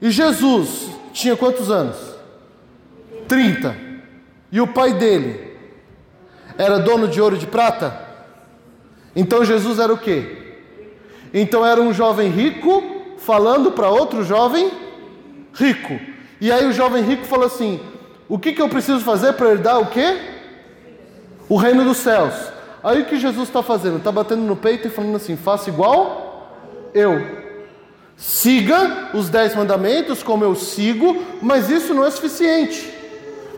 [0.00, 1.96] E Jesus tinha quantos anos?
[3.26, 3.76] 30.
[4.52, 5.56] E o pai dele
[6.56, 8.00] era dono de ouro e de prata?
[9.16, 10.58] Então Jesus era o quê?
[11.32, 12.82] Então era um jovem rico
[13.18, 14.70] falando para outro jovem
[15.54, 15.98] rico.
[16.40, 17.80] E aí o jovem rico falou assim:
[18.28, 20.33] O que, que eu preciso fazer para herdar o quê?
[21.54, 22.34] O reino dos céus.
[22.82, 23.98] Aí o que Jesus está fazendo?
[23.98, 26.50] Está batendo no peito e falando assim: Faça igual
[26.92, 27.44] eu.
[28.16, 32.94] Siga os dez mandamentos como eu sigo, mas isso não é suficiente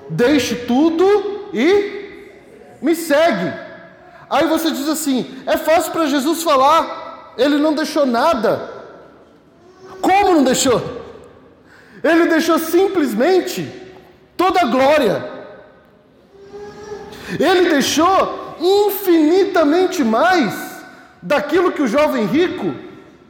[0.09, 3.53] deixe tudo e me segue.
[4.29, 8.75] Aí você diz assim: é fácil para Jesus falar, ele não deixou nada.
[10.01, 10.83] Como não deixou?
[12.03, 13.69] Ele deixou simplesmente
[14.37, 15.36] toda a glória.
[17.39, 20.55] Ele deixou infinitamente mais
[21.21, 22.75] daquilo que o jovem rico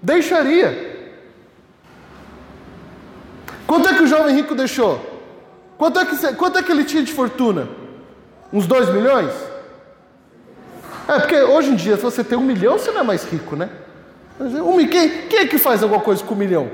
[0.03, 0.97] deixaria.
[3.67, 5.15] Quanto é que o jovem rico deixou?
[5.79, 7.69] Quanto é, que, quanto é que ele tinha de fortuna?
[8.53, 9.33] Uns 2 milhões?
[11.09, 13.57] É, porque hoje em dia, se você tem um milhão, você não é mais rico,
[13.57, 13.69] né?
[14.39, 16.71] Um, quem, quem é que faz alguma coisa com um milhão?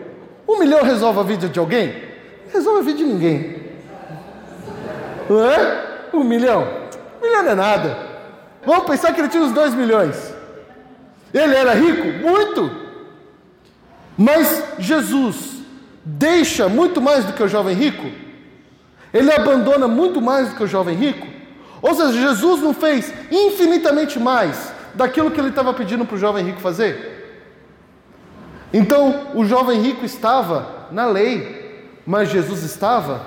[0.48, 1.94] Um milhão resolve a vida de alguém?
[2.52, 3.62] Resolve a vida de ninguém.
[5.28, 6.08] Não é?
[6.12, 6.81] Um milhão?
[7.22, 7.96] Milhão é nada.
[8.66, 10.34] Vamos pensar que ele tinha uns 2 milhões.
[11.32, 12.26] Ele era rico?
[12.26, 12.70] Muito.
[14.18, 15.62] Mas Jesus
[16.04, 18.10] deixa muito mais do que o jovem rico?
[19.12, 21.26] Ele abandona muito mais do que o jovem rico?
[21.80, 26.44] Ou seja, Jesus não fez infinitamente mais daquilo que ele estava pedindo para o jovem
[26.44, 27.20] rico fazer?
[28.72, 33.20] Então, o jovem rico estava na lei, mas Jesus estava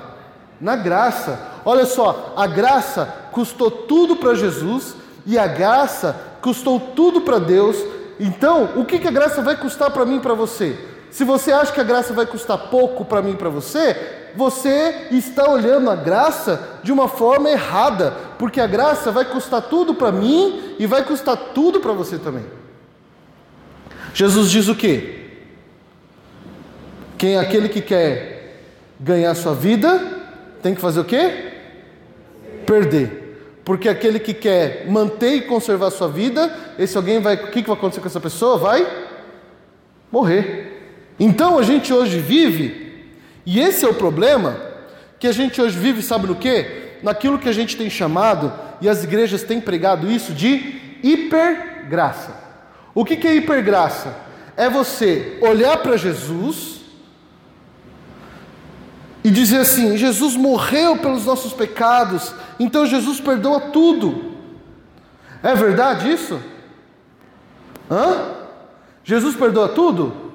[0.60, 1.40] na graça.
[1.64, 4.96] Olha só, a graça custou tudo para Jesus
[5.26, 7.76] e a graça custou tudo para Deus.
[8.18, 10.80] Então, o que, que a graça vai custar para mim e para você?
[11.12, 15.08] Se você acha que a graça vai custar pouco para mim e para você, você
[15.12, 20.14] está olhando a graça de uma forma errada, porque a graça vai custar tudo para
[20.14, 22.46] mim e vai custar tudo para você também.
[24.14, 25.26] Jesus diz o quê?
[27.18, 28.62] Quem é aquele que quer
[28.98, 30.24] ganhar sua vida
[30.62, 31.52] tem que fazer o quê?
[32.66, 33.25] Perder.
[33.66, 37.36] Porque aquele que quer manter e conservar sua vida, esse alguém vai.
[37.36, 38.60] O que vai acontecer com essa pessoa?
[38.60, 38.88] Vai
[40.12, 40.76] morrer.
[41.20, 43.10] Então a gente hoje vive,
[43.46, 44.56] e esse é o problema,
[45.20, 47.00] que a gente hoje vive, sabe no que?
[47.02, 52.36] Naquilo que a gente tem chamado, e as igrejas têm pregado isso, de hipergraça.
[52.94, 54.16] O que, que é hipergraça?
[54.56, 56.75] É você olhar para Jesus
[59.26, 64.36] e dizer assim: Jesus morreu pelos nossos pecados, então Jesus perdoa tudo.
[65.42, 66.40] É verdade isso?
[67.90, 68.36] Hã?
[69.04, 70.32] Jesus perdoa tudo?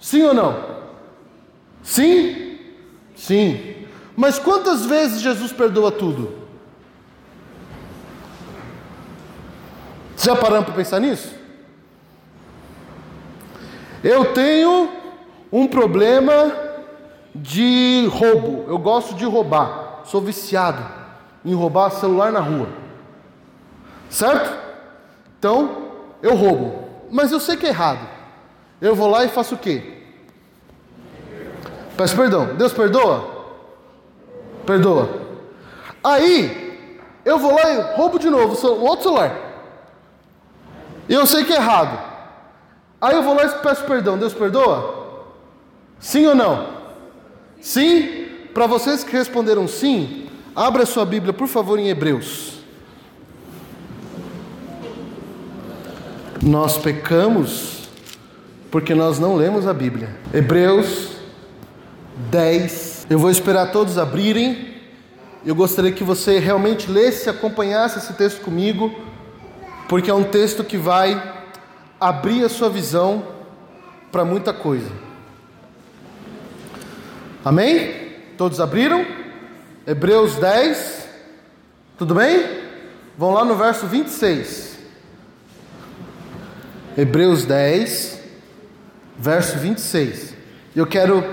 [0.00, 0.64] Sim ou não?
[1.82, 2.58] Sim?
[3.14, 3.86] Sim.
[4.16, 6.32] Mas quantas vezes Jesus perdoa tudo?
[10.16, 11.34] Já paramos para pensar nisso?
[14.02, 14.90] Eu tenho
[15.52, 16.71] um problema
[17.34, 18.64] de roubo.
[18.68, 20.00] Eu gosto de roubar.
[20.04, 20.82] Sou viciado
[21.44, 22.68] em roubar celular na rua.
[24.08, 24.52] Certo?
[25.38, 25.88] Então,
[26.22, 26.84] eu roubo.
[27.10, 28.06] Mas eu sei que é errado.
[28.80, 30.02] Eu vou lá e faço o quê?
[31.96, 32.54] Peço perdão.
[32.54, 33.30] Deus perdoa?
[34.66, 35.08] Perdoa.
[36.02, 39.36] Aí, eu vou lá e roubo de novo o outro celular.
[41.08, 41.98] Eu sei que é errado.
[43.00, 44.18] Aí eu vou lá e peço perdão.
[44.18, 45.26] Deus perdoa?
[45.98, 46.81] Sim ou não?
[47.62, 48.26] Sim?
[48.52, 52.58] Para vocês que responderam sim, abra sua Bíblia, por favor, em Hebreus.
[56.42, 57.88] Nós pecamos
[58.68, 60.16] porque nós não lemos a Bíblia.
[60.34, 61.12] Hebreus
[62.30, 63.06] 10.
[63.08, 64.72] Eu vou esperar todos abrirem.
[65.46, 68.92] Eu gostaria que você realmente lesse acompanhasse esse texto comigo,
[69.88, 71.20] porque é um texto que vai
[72.00, 73.24] abrir a sua visão
[74.10, 74.90] para muita coisa.
[77.44, 78.12] Amém?
[78.38, 79.04] Todos abriram?
[79.86, 81.08] Hebreus 10.
[81.98, 82.62] Tudo bem?
[83.18, 84.78] Vão lá no verso 26.
[86.96, 88.20] Hebreus 10,
[89.18, 90.34] verso 26.
[90.76, 91.24] Eu quero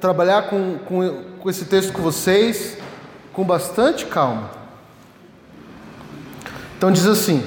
[0.00, 2.76] trabalhar com, com, com esse texto com vocês
[3.32, 4.50] com bastante calma.
[6.76, 7.42] Então diz assim: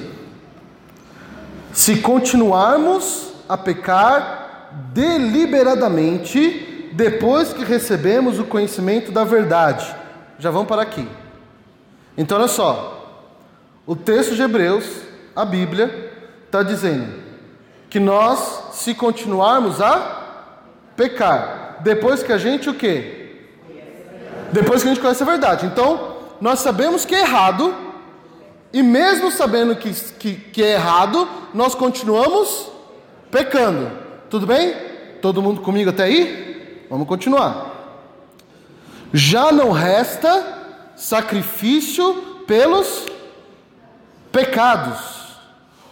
[1.72, 9.96] Se continuarmos a pecar deliberadamente, depois que recebemos o conhecimento da verdade,
[10.40, 11.08] já vamos para aqui.
[12.18, 13.24] Então olha só,
[13.86, 14.86] o texto de Hebreus,
[15.36, 16.12] a Bíblia,
[16.46, 17.14] está dizendo
[17.90, 20.26] que nós, se continuarmos a
[20.96, 23.36] pecar, depois que a gente o quê?
[24.52, 25.66] Depois que a gente conhece a verdade.
[25.66, 27.74] Então, nós sabemos que é errado,
[28.74, 32.70] e mesmo sabendo que, que, que é errado, nós continuamos
[33.32, 33.92] pecando.
[34.30, 34.76] Tudo bem?
[35.22, 36.47] Todo mundo comigo até aí?
[36.90, 37.76] Vamos continuar.
[39.14, 43.06] Já não resta sacrifício pelos
[44.32, 45.38] pecados.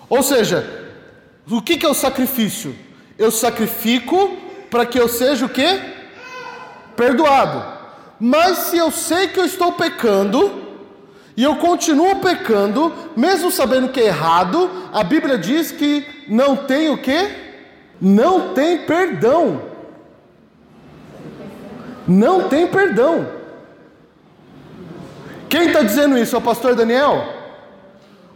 [0.09, 0.85] Ou seja,
[1.49, 2.75] o que, é o sacrifício?
[3.17, 4.37] Eu sacrifico
[4.69, 5.81] para que eu seja o que?
[6.95, 7.73] Perdoado.
[8.19, 10.63] Mas se eu sei que eu estou pecando,
[11.37, 16.89] e eu continuo pecando, mesmo sabendo que é errado, a Bíblia diz que não tem
[16.89, 17.29] o que?
[17.99, 19.74] Não tem perdão.
[22.07, 23.27] Não tem perdão.
[25.49, 26.35] Quem está dizendo isso?
[26.35, 27.33] É o pastor Daniel?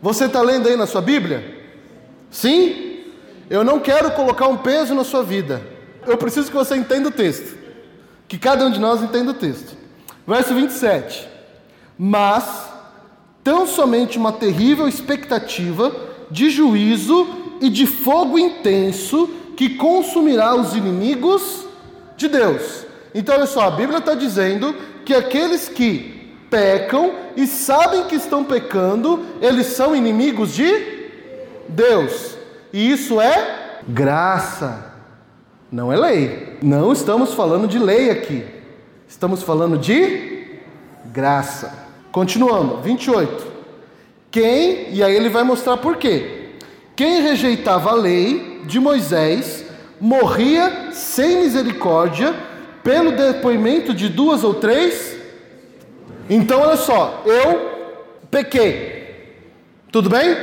[0.01, 1.59] Você está lendo aí na sua Bíblia?
[2.31, 3.03] Sim?
[3.49, 5.61] Eu não quero colocar um peso na sua vida.
[6.05, 7.57] Eu preciso que você entenda o texto.
[8.27, 9.75] Que cada um de nós entenda o texto.
[10.25, 11.27] Verso 27.
[11.97, 12.69] Mas
[13.43, 15.93] tão somente uma terrível expectativa
[16.29, 17.27] de juízo
[17.59, 21.65] e de fogo intenso que consumirá os inimigos
[22.15, 22.85] de Deus.
[23.13, 26.19] Então, olha só, a Bíblia está dizendo que aqueles que
[26.49, 31.09] pecam e sabem que estão pecando, eles são inimigos de
[31.67, 32.37] Deus.
[32.73, 34.93] E isso é graça,
[35.71, 36.57] não é lei.
[36.61, 38.45] Não estamos falando de lei aqui.
[39.07, 40.59] Estamos falando de
[41.05, 41.87] graça.
[42.11, 43.47] Continuando, 28.
[44.31, 46.49] Quem, e aí ele vai mostrar por quê.
[46.95, 49.65] Quem rejeitava a lei de Moisés
[49.99, 52.35] morria sem misericórdia
[52.83, 55.17] pelo depoimento de duas ou três.
[56.29, 58.99] Então, olha só, eu pequei.
[59.91, 60.35] Tudo bem?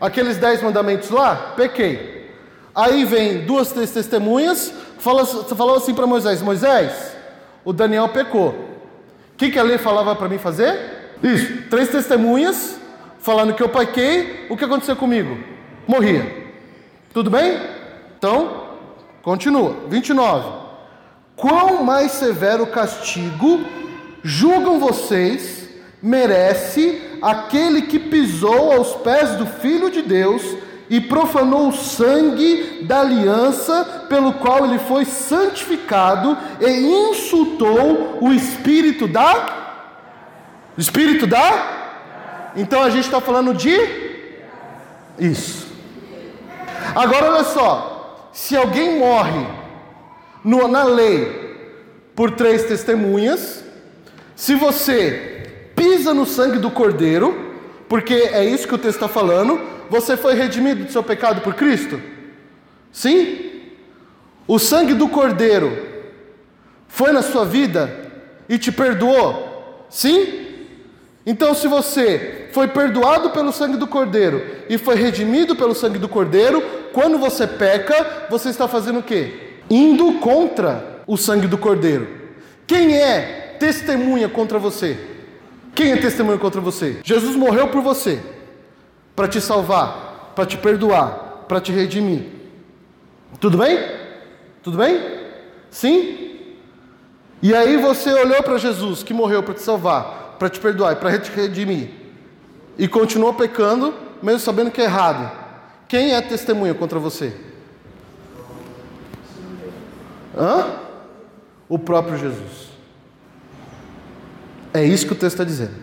[0.00, 2.30] Aqueles dez mandamentos lá, pequei.
[2.74, 7.16] Aí vem duas três testemunhas, falou, falou assim para Moisés: Moisés,
[7.64, 8.48] o Daniel pecou.
[8.48, 10.78] O que, que a lei falava para mim fazer?
[11.22, 12.78] Isso, três testemunhas
[13.18, 15.36] falando que eu pequei, o que aconteceu comigo?
[15.86, 16.46] Morria.
[17.12, 17.60] Tudo bem?
[18.16, 18.66] Então,
[19.22, 19.74] continua.
[19.88, 20.65] 29.
[21.36, 23.64] Quão mais severo castigo
[24.22, 25.68] julgam vocês
[26.02, 30.42] merece aquele que pisou aos pés do Filho de Deus
[30.88, 39.06] e profanou o sangue da aliança pelo qual ele foi santificado e insultou o Espírito
[39.06, 39.64] da
[40.78, 43.76] Espírito da Então a gente está falando de
[45.18, 45.66] isso.
[46.94, 49.65] Agora olha só, se alguém morre
[50.46, 51.56] no, na lei
[52.14, 53.64] por três testemunhas,
[54.36, 57.52] se você pisa no sangue do cordeiro,
[57.88, 61.54] porque é isso que o texto está falando, você foi redimido do seu pecado por
[61.54, 62.00] Cristo?
[62.92, 63.50] Sim?
[64.46, 65.76] O sangue do cordeiro
[66.86, 67.92] foi na sua vida
[68.48, 69.84] e te perdoou?
[69.90, 70.44] Sim?
[71.26, 76.08] Então, se você foi perdoado pelo sangue do cordeiro e foi redimido pelo sangue do
[76.08, 79.45] cordeiro, quando você peca, você está fazendo o quê?
[79.70, 82.08] Indo contra o sangue do Cordeiro.
[82.66, 84.98] Quem é testemunha contra você?
[85.74, 87.00] Quem é testemunha contra você?
[87.04, 88.20] Jesus morreu por você,
[89.14, 92.24] para te salvar, para te perdoar, para te redimir.
[93.38, 93.78] Tudo bem?
[94.62, 95.00] Tudo bem?
[95.70, 96.30] Sim?
[97.42, 100.96] E aí você olhou para Jesus, que morreu para te salvar, para te perdoar e
[100.96, 101.90] para te redimir,
[102.78, 105.30] e continuou pecando, mesmo sabendo que é errado.
[105.86, 107.32] Quem é testemunha contra você?
[110.36, 110.80] Hã?
[111.68, 112.68] O próprio Jesus.
[114.72, 115.74] É isso que o texto está dizendo.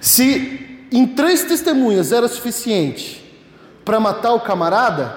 [0.00, 3.24] Se em três testemunhas era suficiente
[3.84, 5.14] para matar o camarada,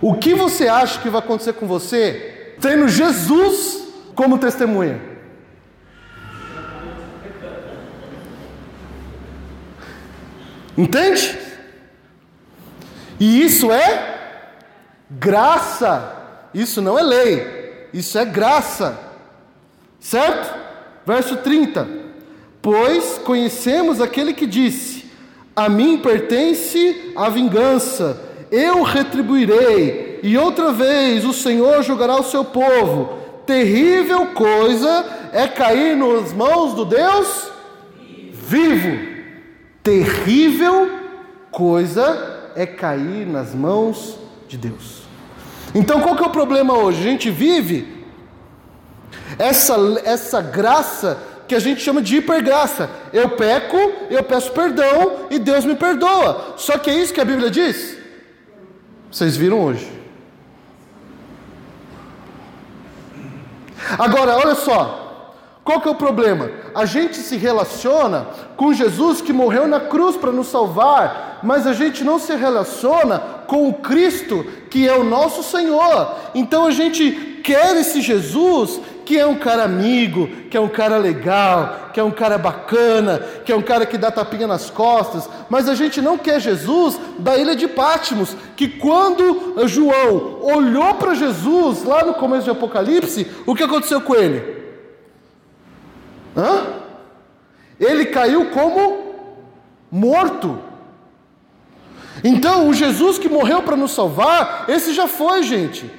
[0.00, 5.00] o que você acha que vai acontecer com você tendo Jesus como testemunha?
[10.76, 11.36] Entende?
[13.18, 14.38] E isso é
[15.10, 16.17] graça.
[16.52, 18.98] Isso não é lei, isso é graça.
[20.00, 20.54] Certo?
[21.06, 21.88] Verso 30.
[22.60, 25.04] Pois conhecemos aquele que disse:
[25.54, 32.44] A mim pertence a vingança, eu retribuirei, e outra vez o Senhor julgará o seu
[32.44, 33.18] povo.
[33.46, 37.58] Terrível coisa é cair nas mãos do Deus
[38.48, 38.98] vivo.
[39.82, 40.88] Terrível
[41.50, 45.07] coisa é cair nas mãos de Deus.
[45.74, 47.00] Então qual que é o problema hoje?
[47.00, 48.06] A gente vive
[49.38, 52.90] essa, essa graça que a gente chama de hipergraça.
[53.12, 53.76] Eu peco,
[54.10, 56.54] eu peço perdão e Deus me perdoa.
[56.56, 57.96] Só que é isso que a Bíblia diz?
[59.10, 59.90] Vocês viram hoje.
[63.98, 65.32] Agora, olha só,
[65.64, 66.50] qual que é o problema?
[66.74, 68.26] A gente se relaciona
[68.56, 73.18] com Jesus que morreu na cruz para nos salvar, mas a gente não se relaciona
[73.46, 76.14] com o Cristo que é o nosso Senhor.
[76.34, 80.98] Então a gente quer esse Jesus que é um cara amigo, que é um cara
[80.98, 85.26] legal, que é um cara bacana, que é um cara que dá tapinha nas costas,
[85.48, 91.14] mas a gente não quer Jesus da ilha de Pátimos, que quando João olhou para
[91.14, 94.58] Jesus lá no começo de Apocalipse, o que aconteceu com ele?
[96.36, 96.66] Hã?
[97.80, 99.14] Ele caiu como
[99.90, 100.67] morto.
[102.22, 105.90] Então, o Jesus que morreu para nos salvar, esse já foi, gente.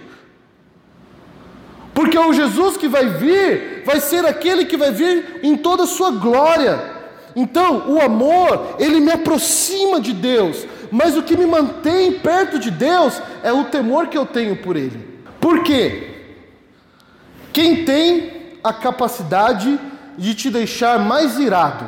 [1.93, 5.87] Porque o Jesus que vai vir, vai ser aquele que vai vir em toda a
[5.87, 6.79] sua glória.
[7.35, 12.71] Então, o amor, ele me aproxima de Deus, mas o que me mantém perto de
[12.71, 15.07] Deus é o temor que eu tenho por Ele.
[15.39, 16.09] Por quê?
[17.53, 19.79] Quem tem a capacidade
[20.17, 21.87] de te deixar mais irado?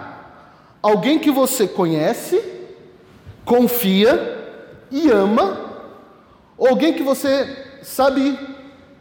[0.81, 2.41] Alguém que você conhece,
[3.45, 4.39] confia
[4.89, 5.57] e ama,
[6.59, 8.37] alguém que você sabe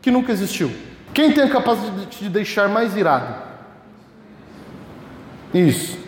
[0.00, 0.70] que nunca existiu?
[1.12, 3.34] Quem tem a capacidade de te deixar mais irado?
[5.52, 5.98] Isso.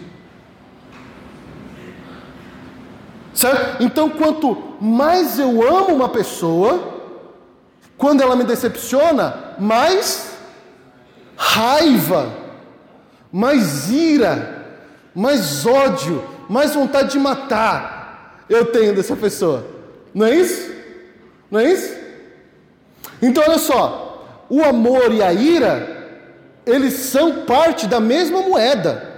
[3.34, 3.82] Certo?
[3.82, 7.00] Então, quanto mais eu amo uma pessoa,
[7.98, 10.38] quando ela me decepciona, mais
[11.36, 12.32] raiva,
[13.32, 14.64] mais ira,
[15.14, 18.01] mais ódio, mais vontade de matar
[18.49, 19.66] eu tenho dessa pessoa.
[20.14, 20.70] Não é isso?
[21.51, 21.95] Não é isso?
[23.20, 26.09] Então olha só, o amor e a ira,
[26.66, 29.11] eles são parte da mesma moeda.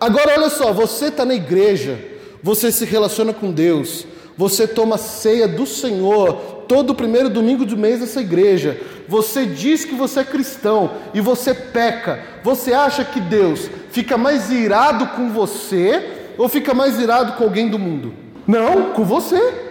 [0.00, 1.98] Agora olha só, você está na igreja,
[2.42, 4.06] você se relaciona com Deus,
[4.36, 9.94] você toma ceia do Senhor todo primeiro domingo do mês dessa igreja, você diz que
[9.94, 16.13] você é cristão e você peca, você acha que Deus fica mais irado com você
[16.36, 18.14] ou fica mais irado com alguém do mundo?
[18.46, 19.64] Não, com você.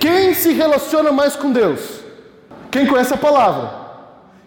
[0.00, 2.00] Quem se relaciona mais com Deus?
[2.70, 3.82] Quem conhece a palavra.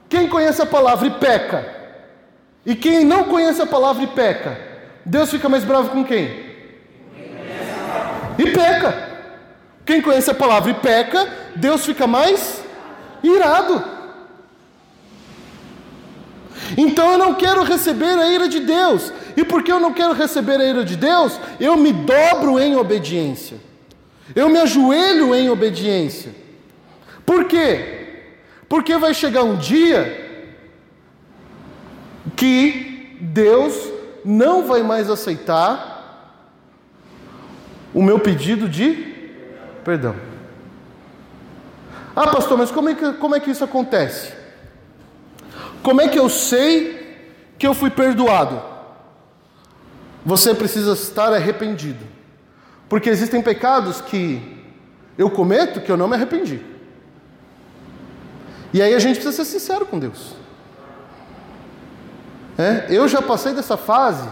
[0.09, 1.65] Quem conhece a palavra e peca?
[2.65, 4.59] E quem não conhece a palavra e peca?
[5.05, 6.43] Deus fica mais bravo com quem?
[8.37, 9.09] E peca.
[9.85, 12.63] Quem conhece a palavra e peca, Deus fica mais
[13.23, 13.94] irado.
[16.77, 19.11] Então eu não quero receber a ira de Deus.
[19.37, 23.57] E porque eu não quero receber a ira de Deus, eu me dobro em obediência.
[24.35, 26.33] Eu me ajoelho em obediência.
[27.25, 28.23] Por quê?
[28.67, 30.23] Porque vai chegar um dia
[32.35, 33.91] que Deus
[34.23, 35.95] não vai mais aceitar
[37.93, 39.13] o meu pedido de
[39.83, 40.15] perdão.
[42.15, 44.33] Ah, pastor, mas como é que, como é que isso acontece?
[45.85, 47.29] Como é que eu sei
[47.59, 48.59] que eu fui perdoado?
[50.25, 52.03] Você precisa estar arrependido.
[52.89, 54.41] Porque existem pecados que
[55.15, 56.59] eu cometo que eu não me arrependi.
[58.73, 60.33] E aí a gente precisa ser sincero com Deus.
[62.57, 64.27] É, eu já passei dessa fase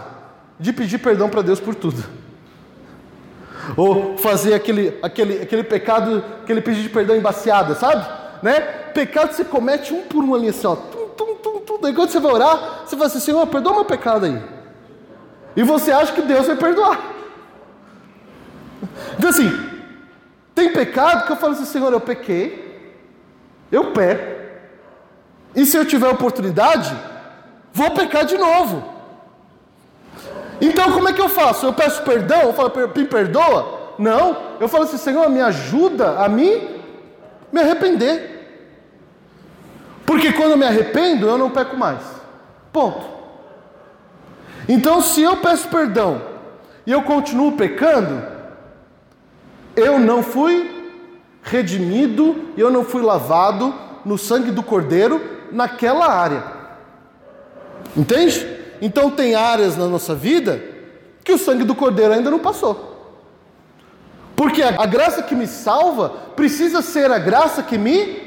[0.58, 2.02] de pedir perdão para Deus por tudo.
[3.76, 8.04] Ou fazer aquele, aquele, aquele pecado, aquele pedido de perdão embaciada, sabe?
[8.42, 8.58] Né?
[8.92, 10.93] Pecado você comete um por um ali assim, ó.
[11.16, 14.42] Tum, tum, tum, quando você vai orar, você fala assim, Senhor, perdoa meu pecado aí.
[15.56, 16.98] E você acha que Deus vai perdoar.
[19.16, 19.50] Então assim,
[20.54, 22.92] tem pecado que eu falo assim, Senhor, eu pequei,
[23.70, 24.34] eu peco.
[25.54, 26.94] E se eu tiver oportunidade,
[27.72, 28.82] vou pecar de novo.
[30.60, 31.66] Então como é que eu faço?
[31.66, 32.42] Eu peço perdão?
[32.42, 33.94] Eu falo, me perdoa?
[33.98, 36.74] Não, eu falo assim, Senhor, me ajuda a mim
[37.54, 38.33] me arrepender.
[40.04, 42.00] Porque quando me arrependo, eu não peco mais.
[42.72, 43.06] Ponto.
[44.68, 46.20] Então, se eu peço perdão
[46.86, 48.22] e eu continuo pecando,
[49.76, 50.70] eu não fui
[51.42, 53.74] redimido, eu não fui lavado
[54.04, 55.20] no sangue do Cordeiro
[55.52, 56.44] naquela área.
[57.96, 58.46] Entende?
[58.80, 60.62] Então tem áreas na nossa vida
[61.22, 62.92] que o sangue do Cordeiro ainda não passou.
[64.36, 68.20] Porque a, graça que me salva precisa ser a graça que me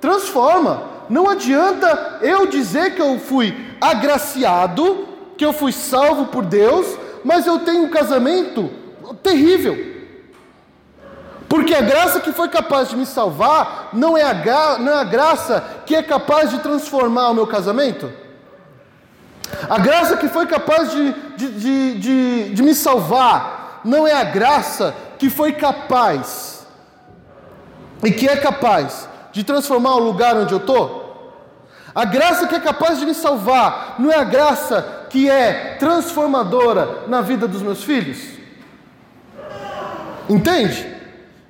[0.00, 0.93] transforma.
[1.08, 6.86] Não adianta eu dizer que eu fui agraciado, que eu fui salvo por Deus,
[7.24, 8.70] mas eu tenho um casamento
[9.22, 9.92] terrível.
[11.48, 15.04] Porque a graça que foi capaz de me salvar não é a, não é a
[15.04, 18.10] graça que é capaz de transformar o meu casamento?
[19.68, 24.24] A graça que foi capaz de, de, de, de, de me salvar não é a
[24.24, 26.66] graça que foi capaz
[28.02, 31.02] e que é capaz de transformar o lugar onde eu estou?
[31.92, 37.02] A graça que é capaz de me salvar não é a graça que é transformadora
[37.08, 38.18] na vida dos meus filhos?
[40.30, 40.86] Entende?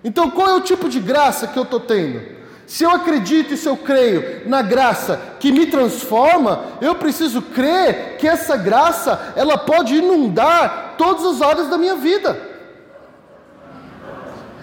[0.02, 2.22] Então, qual é o tipo de graça que eu estou tendo?
[2.66, 8.16] Se eu acredito e se eu creio na graça que me transforma, eu preciso crer
[8.18, 12.53] que essa graça ela pode inundar todas as áreas da minha vida.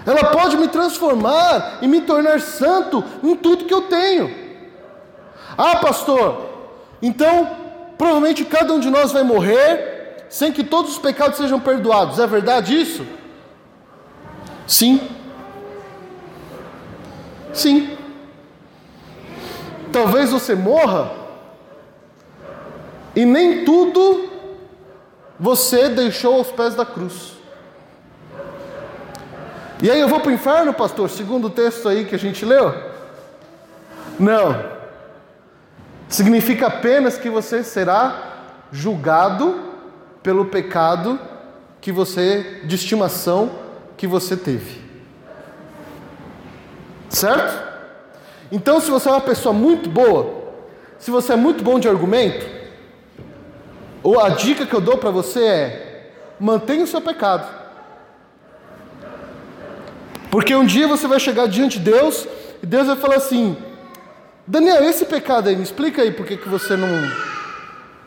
[0.06, 4.34] Ela pode me transformar e me tornar santo em tudo que eu tenho.
[5.58, 6.49] Ah, pastor,
[7.02, 7.56] então
[7.97, 12.18] provavelmente cada um de nós vai morrer sem que todos os pecados sejam perdoados.
[12.18, 13.06] É verdade isso?
[14.66, 15.08] Sim.
[17.54, 17.97] Sim.
[19.91, 21.12] Talvez você morra
[23.16, 24.30] e nem tudo
[25.38, 27.41] você deixou aos pés da cruz.
[29.82, 32.45] E aí eu vou para o inferno, pastor, segundo o texto aí que a gente
[32.45, 32.71] leu?
[34.19, 34.63] Não.
[36.07, 38.32] Significa apenas que você será
[38.71, 39.71] julgado
[40.21, 41.19] pelo pecado
[41.79, 43.49] que você de estimação
[43.97, 44.82] que você teve.
[47.09, 47.71] Certo?
[48.51, 50.43] Então, se você é uma pessoa muito boa,
[50.99, 52.45] se você é muito bom de argumento,
[54.03, 57.61] ou a dica que eu dou para você é: mantenha o seu pecado.
[60.32, 62.25] Porque um dia você vai chegar diante de Deus
[62.63, 63.57] E Deus vai falar assim:
[64.47, 66.89] Daniel, esse pecado aí, me explica aí por que, que você não,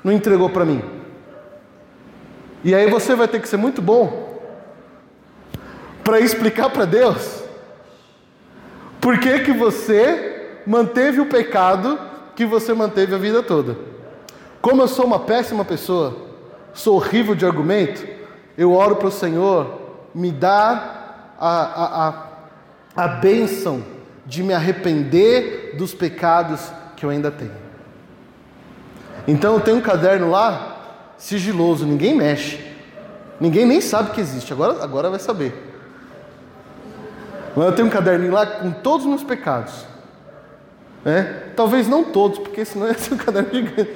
[0.02, 0.82] não entregou para mim.
[2.64, 4.40] E aí você vai ter que ser muito bom
[6.02, 7.42] para explicar para Deus
[9.00, 11.98] por que, que você manteve o pecado
[12.34, 13.76] que você manteve a vida toda.
[14.62, 16.16] Como eu sou uma péssima pessoa,
[16.72, 18.06] sou horrível de argumento,
[18.56, 19.78] eu oro para o Senhor
[20.14, 21.03] me dar
[21.38, 23.82] a, a, a, a bênção
[24.26, 26.60] de me arrepender dos pecados
[26.96, 27.52] que eu ainda tenho.
[29.26, 32.60] Então eu tenho um caderno lá, sigiloso, ninguém mexe,
[33.40, 35.72] ninguém nem sabe que existe, agora, agora vai saber.
[37.56, 39.86] Mas eu tenho um caderninho lá com todos os meus pecados.
[41.04, 41.42] Né?
[41.54, 43.94] Talvez não todos, porque senão ia ser um caderno gigante.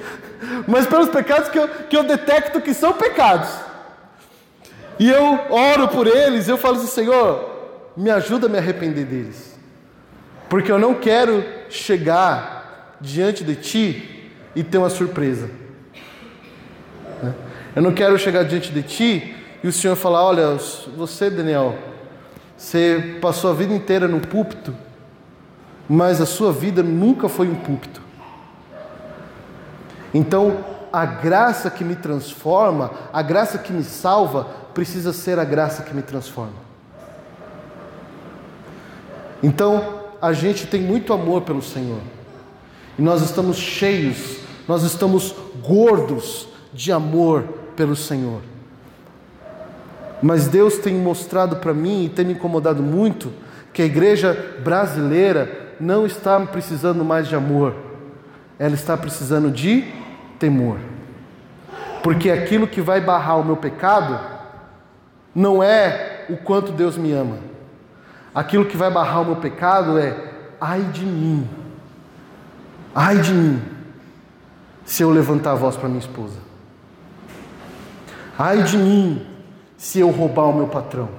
[0.67, 3.49] Mas pelos pecados que eu, que eu detecto que são pecados.
[4.99, 7.49] E eu oro por eles, eu falo assim, Senhor,
[7.95, 9.57] me ajuda a me arrepender deles.
[10.49, 15.49] Porque eu não quero chegar diante de Ti e ter uma surpresa.
[17.23, 17.33] Né?
[17.75, 20.57] Eu não quero chegar diante de Ti e o Senhor falar, olha,
[20.97, 21.77] você Daniel,
[22.57, 24.75] você passou a vida inteira no púlpito,
[25.87, 28.01] mas a sua vida nunca foi um púlpito.
[30.13, 30.57] Então,
[30.91, 35.93] a graça que me transforma, a graça que me salva, precisa ser a graça que
[35.93, 36.69] me transforma.
[39.41, 42.01] Então, a gente tem muito amor pelo Senhor.
[42.97, 45.33] E nós estamos cheios, nós estamos
[45.65, 47.43] gordos de amor
[47.75, 48.41] pelo Senhor.
[50.21, 53.31] Mas Deus tem mostrado para mim e tem me incomodado muito
[53.71, 57.73] que a igreja brasileira não está precisando mais de amor,
[58.57, 59.85] ela está precisando de
[60.37, 60.77] temor.
[62.03, 64.38] Porque aquilo que vai barrar o meu pecado
[65.33, 67.37] não é o quanto Deus me ama.
[68.33, 70.15] Aquilo que vai barrar o meu pecado é
[70.59, 71.47] ai de mim.
[72.93, 73.61] Ai de mim
[74.85, 76.37] se eu levantar a voz para minha esposa.
[78.37, 79.25] Ai de mim
[79.77, 81.09] se eu roubar o meu patrão.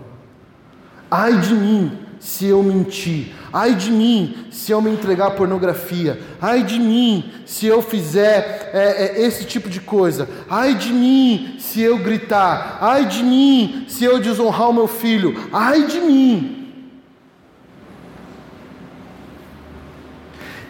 [1.10, 3.32] Ai de mim se eu mentir.
[3.50, 6.20] Ai de mim se eu me entregar à pornografia.
[6.40, 10.28] Ai de mim se eu fizer é, é, esse tipo de coisa.
[10.48, 12.78] Ai de mim se eu gritar.
[12.80, 15.34] Ai de mim se eu desonrar o meu filho.
[15.50, 16.56] Ai de mim.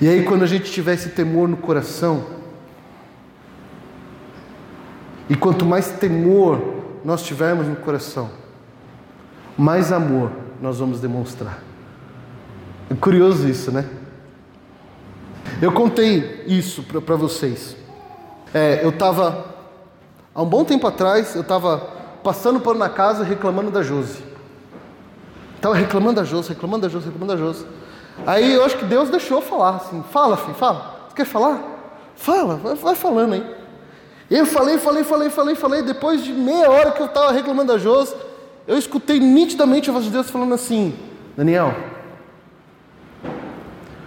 [0.00, 2.24] E aí, quando a gente tiver esse temor no coração,
[5.28, 8.30] e quanto mais temor nós tivermos no coração,
[9.58, 11.62] mais amor nós vamos demonstrar.
[12.90, 13.88] É curioso isso, né?
[15.60, 17.76] Eu contei isso para vocês.
[18.52, 19.46] É, eu estava,
[20.34, 21.78] há um bom tempo atrás, eu estava
[22.22, 24.22] passando por na casa reclamando da Josi.
[25.56, 27.66] Estava reclamando da Josi, reclamando da Josi, reclamando da Josi.
[28.26, 31.08] Aí eu acho que Deus deixou falar assim: fala, filho, fala.
[31.08, 31.62] Você quer falar?
[32.16, 33.56] Fala, vai, vai falando aí.
[34.30, 35.82] Eu falei, falei, falei, falei, falei.
[35.82, 38.14] Depois de meia hora que eu estava reclamando da Jos,
[38.66, 40.94] eu escutei nitidamente a voz de Deus falando assim:
[41.36, 41.74] Daniel,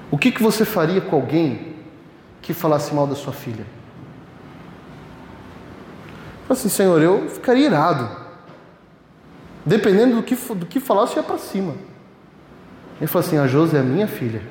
[0.09, 1.75] o que, que você faria com alguém
[2.41, 3.65] que falasse mal da sua filha?
[6.41, 8.23] Eu falei assim, Senhor, eu ficaria irado.
[9.65, 11.73] Dependendo do que, do que falasse, ia para cima.
[12.99, 14.41] Ele falou assim: a Josi é minha filha.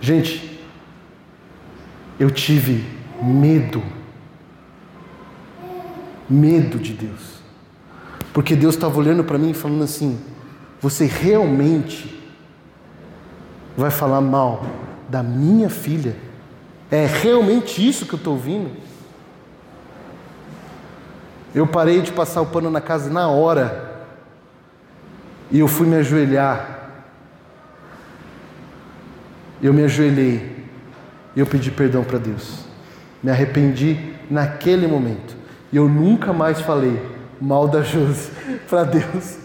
[0.00, 0.60] Gente,
[2.18, 2.84] eu tive
[3.22, 3.82] medo.
[6.28, 7.36] Medo de Deus.
[8.32, 10.18] Porque Deus estava olhando para mim e falando assim:
[10.80, 12.22] Você realmente
[13.76, 14.64] vai falar mal
[15.08, 16.16] da minha filha?
[16.90, 18.70] É realmente isso que eu estou ouvindo?
[21.54, 24.04] Eu parei de passar o pano na casa na hora.
[25.50, 26.76] E eu fui me ajoelhar.
[29.62, 30.66] Eu me ajoelhei
[31.34, 32.66] e eu pedi perdão para Deus.
[33.22, 35.36] Me arrependi naquele momento.
[35.72, 37.00] E eu nunca mais falei
[37.40, 38.30] mal da Josi
[38.68, 39.36] para Deus.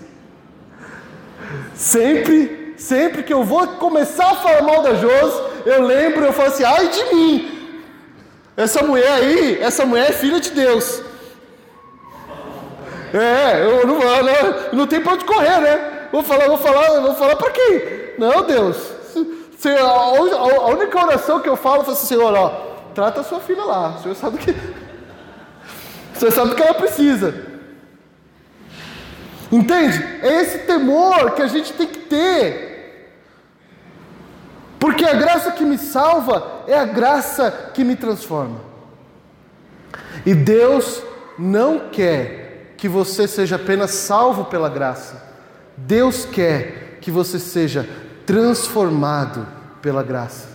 [1.76, 6.49] Sempre, sempre que eu vou começar a falar mal da Josi, eu lembro, eu falo
[6.49, 7.61] assim: ai de mim.
[8.55, 11.01] Essa mulher aí, essa mulher é filha de Deus.
[13.13, 16.07] É, eu não, não, não tem para onde correr, né?
[16.11, 17.82] Vou falar, vou falar, vou falar para quem?
[18.17, 18.78] Não, Deus.
[19.80, 22.49] A única oração que eu falo foi assim, Senhor, ó,
[22.95, 23.95] trata a sua filha lá.
[23.97, 24.55] O Senhor sabe que.
[26.22, 27.34] O Senhor sabe do que ela precisa.
[29.51, 30.03] Entende?
[30.22, 33.17] É esse temor que a gente tem que ter.
[34.80, 38.59] Porque a graça que me salva é a graça que me transforma.
[40.24, 41.01] E Deus
[41.39, 45.24] não quer que você seja apenas salvo pela graça.
[45.76, 47.89] Deus quer que você seja
[48.28, 49.47] transformado
[49.82, 50.49] pela graça.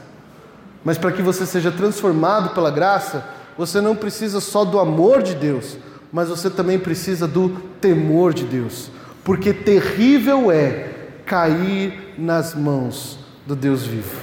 [0.85, 5.35] Mas para que você seja transformado pela graça, você não precisa só do amor de
[5.35, 5.79] Deus,
[6.13, 7.49] mas você também precisa do
[7.81, 8.91] temor de Deus.
[9.25, 10.91] Porque terrível é
[11.25, 14.21] cair nas mãos do Deus vivo.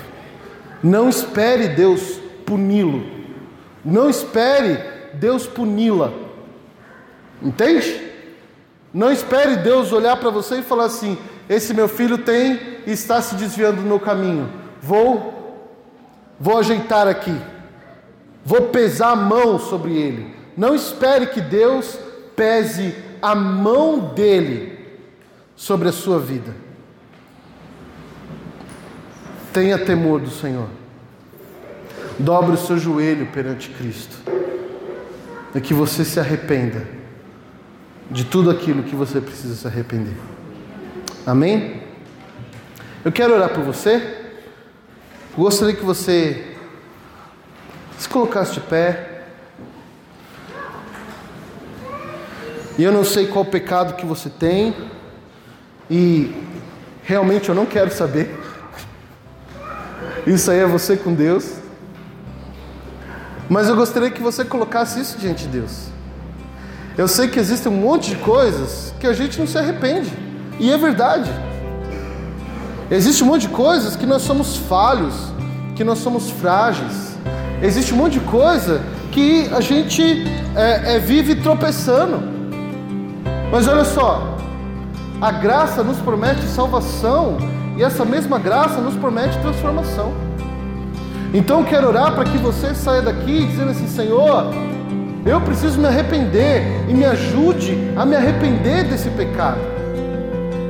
[0.82, 3.04] Não espere Deus puni-lo.
[3.84, 4.80] Não espere
[5.14, 6.12] Deus puni-la.
[7.42, 8.12] Entende?
[8.94, 11.18] Não espere Deus olhar para você e falar assim:
[11.50, 14.50] esse meu filho tem e está se desviando do meu caminho.
[14.82, 15.68] Vou,
[16.40, 17.36] vou ajeitar aqui.
[18.46, 20.36] Vou pesar a mão sobre ele.
[20.56, 21.98] Não espere que Deus
[22.36, 24.80] pese a mão dele
[25.56, 26.54] sobre a sua vida.
[29.54, 30.68] Tenha temor do Senhor.
[32.20, 34.18] Dobre o seu joelho perante Cristo.
[35.56, 36.88] E que você se arrependa
[38.10, 40.16] de tudo aquilo que você precisa se arrepender.
[41.26, 41.82] Amém?
[43.06, 44.22] Eu quero orar por você.
[45.38, 46.53] Gostaria que você
[48.04, 49.24] se colocasse de pé.
[52.78, 54.76] E eu não sei qual pecado que você tem.
[55.89, 56.36] E
[57.04, 58.38] realmente eu não quero saber.
[60.28, 61.54] Isso aí é você com Deus.
[63.49, 65.88] Mas eu gostaria que você colocasse isso diante de Deus.
[66.97, 70.12] Eu sei que existe um monte de coisas que a gente não se arrepende.
[70.60, 71.32] E é verdade.
[72.91, 75.16] Existe um monte de coisas que nós somos falhos,
[75.76, 77.12] que nós somos frágeis.
[77.64, 80.03] Existe um monte de coisa que a gente
[80.53, 82.22] é, é, vive tropeçando.
[83.49, 84.38] Mas olha só,
[85.22, 87.38] a graça nos promete salvação
[87.78, 90.11] e essa mesma graça nos promete transformação.
[91.34, 94.47] Então quero orar para que você saia daqui dizendo assim: Senhor,
[95.26, 99.61] eu preciso me arrepender e me ajude a me arrepender desse pecado.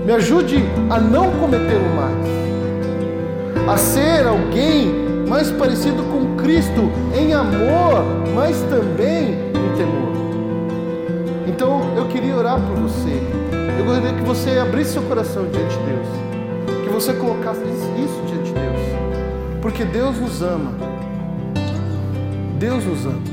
[0.05, 3.67] Me ajude a não cometê-lo mais.
[3.67, 4.93] A ser alguém
[5.27, 8.03] mais parecido com Cristo em amor,
[8.35, 10.11] mas também em temor.
[11.47, 13.17] Então eu queria orar por você.
[13.79, 16.83] Eu gostaria que você abrisse seu coração diante de Deus.
[16.83, 19.61] Que você colocasse isso diante de Deus.
[19.61, 20.73] Porque Deus nos ama.
[22.59, 23.23] Deus nos ama.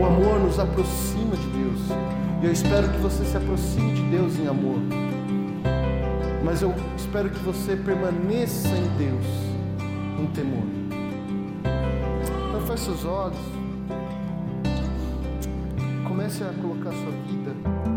[0.00, 1.80] O amor nos aproxima de Deus.
[2.42, 4.78] E eu espero que você se aproxime de Deus em amor.
[6.42, 9.26] Mas eu espero que você permaneça em Deus,
[10.18, 10.81] em temor.
[12.72, 13.36] Feche seus olhos.
[16.08, 17.91] Comece a colocar sua vida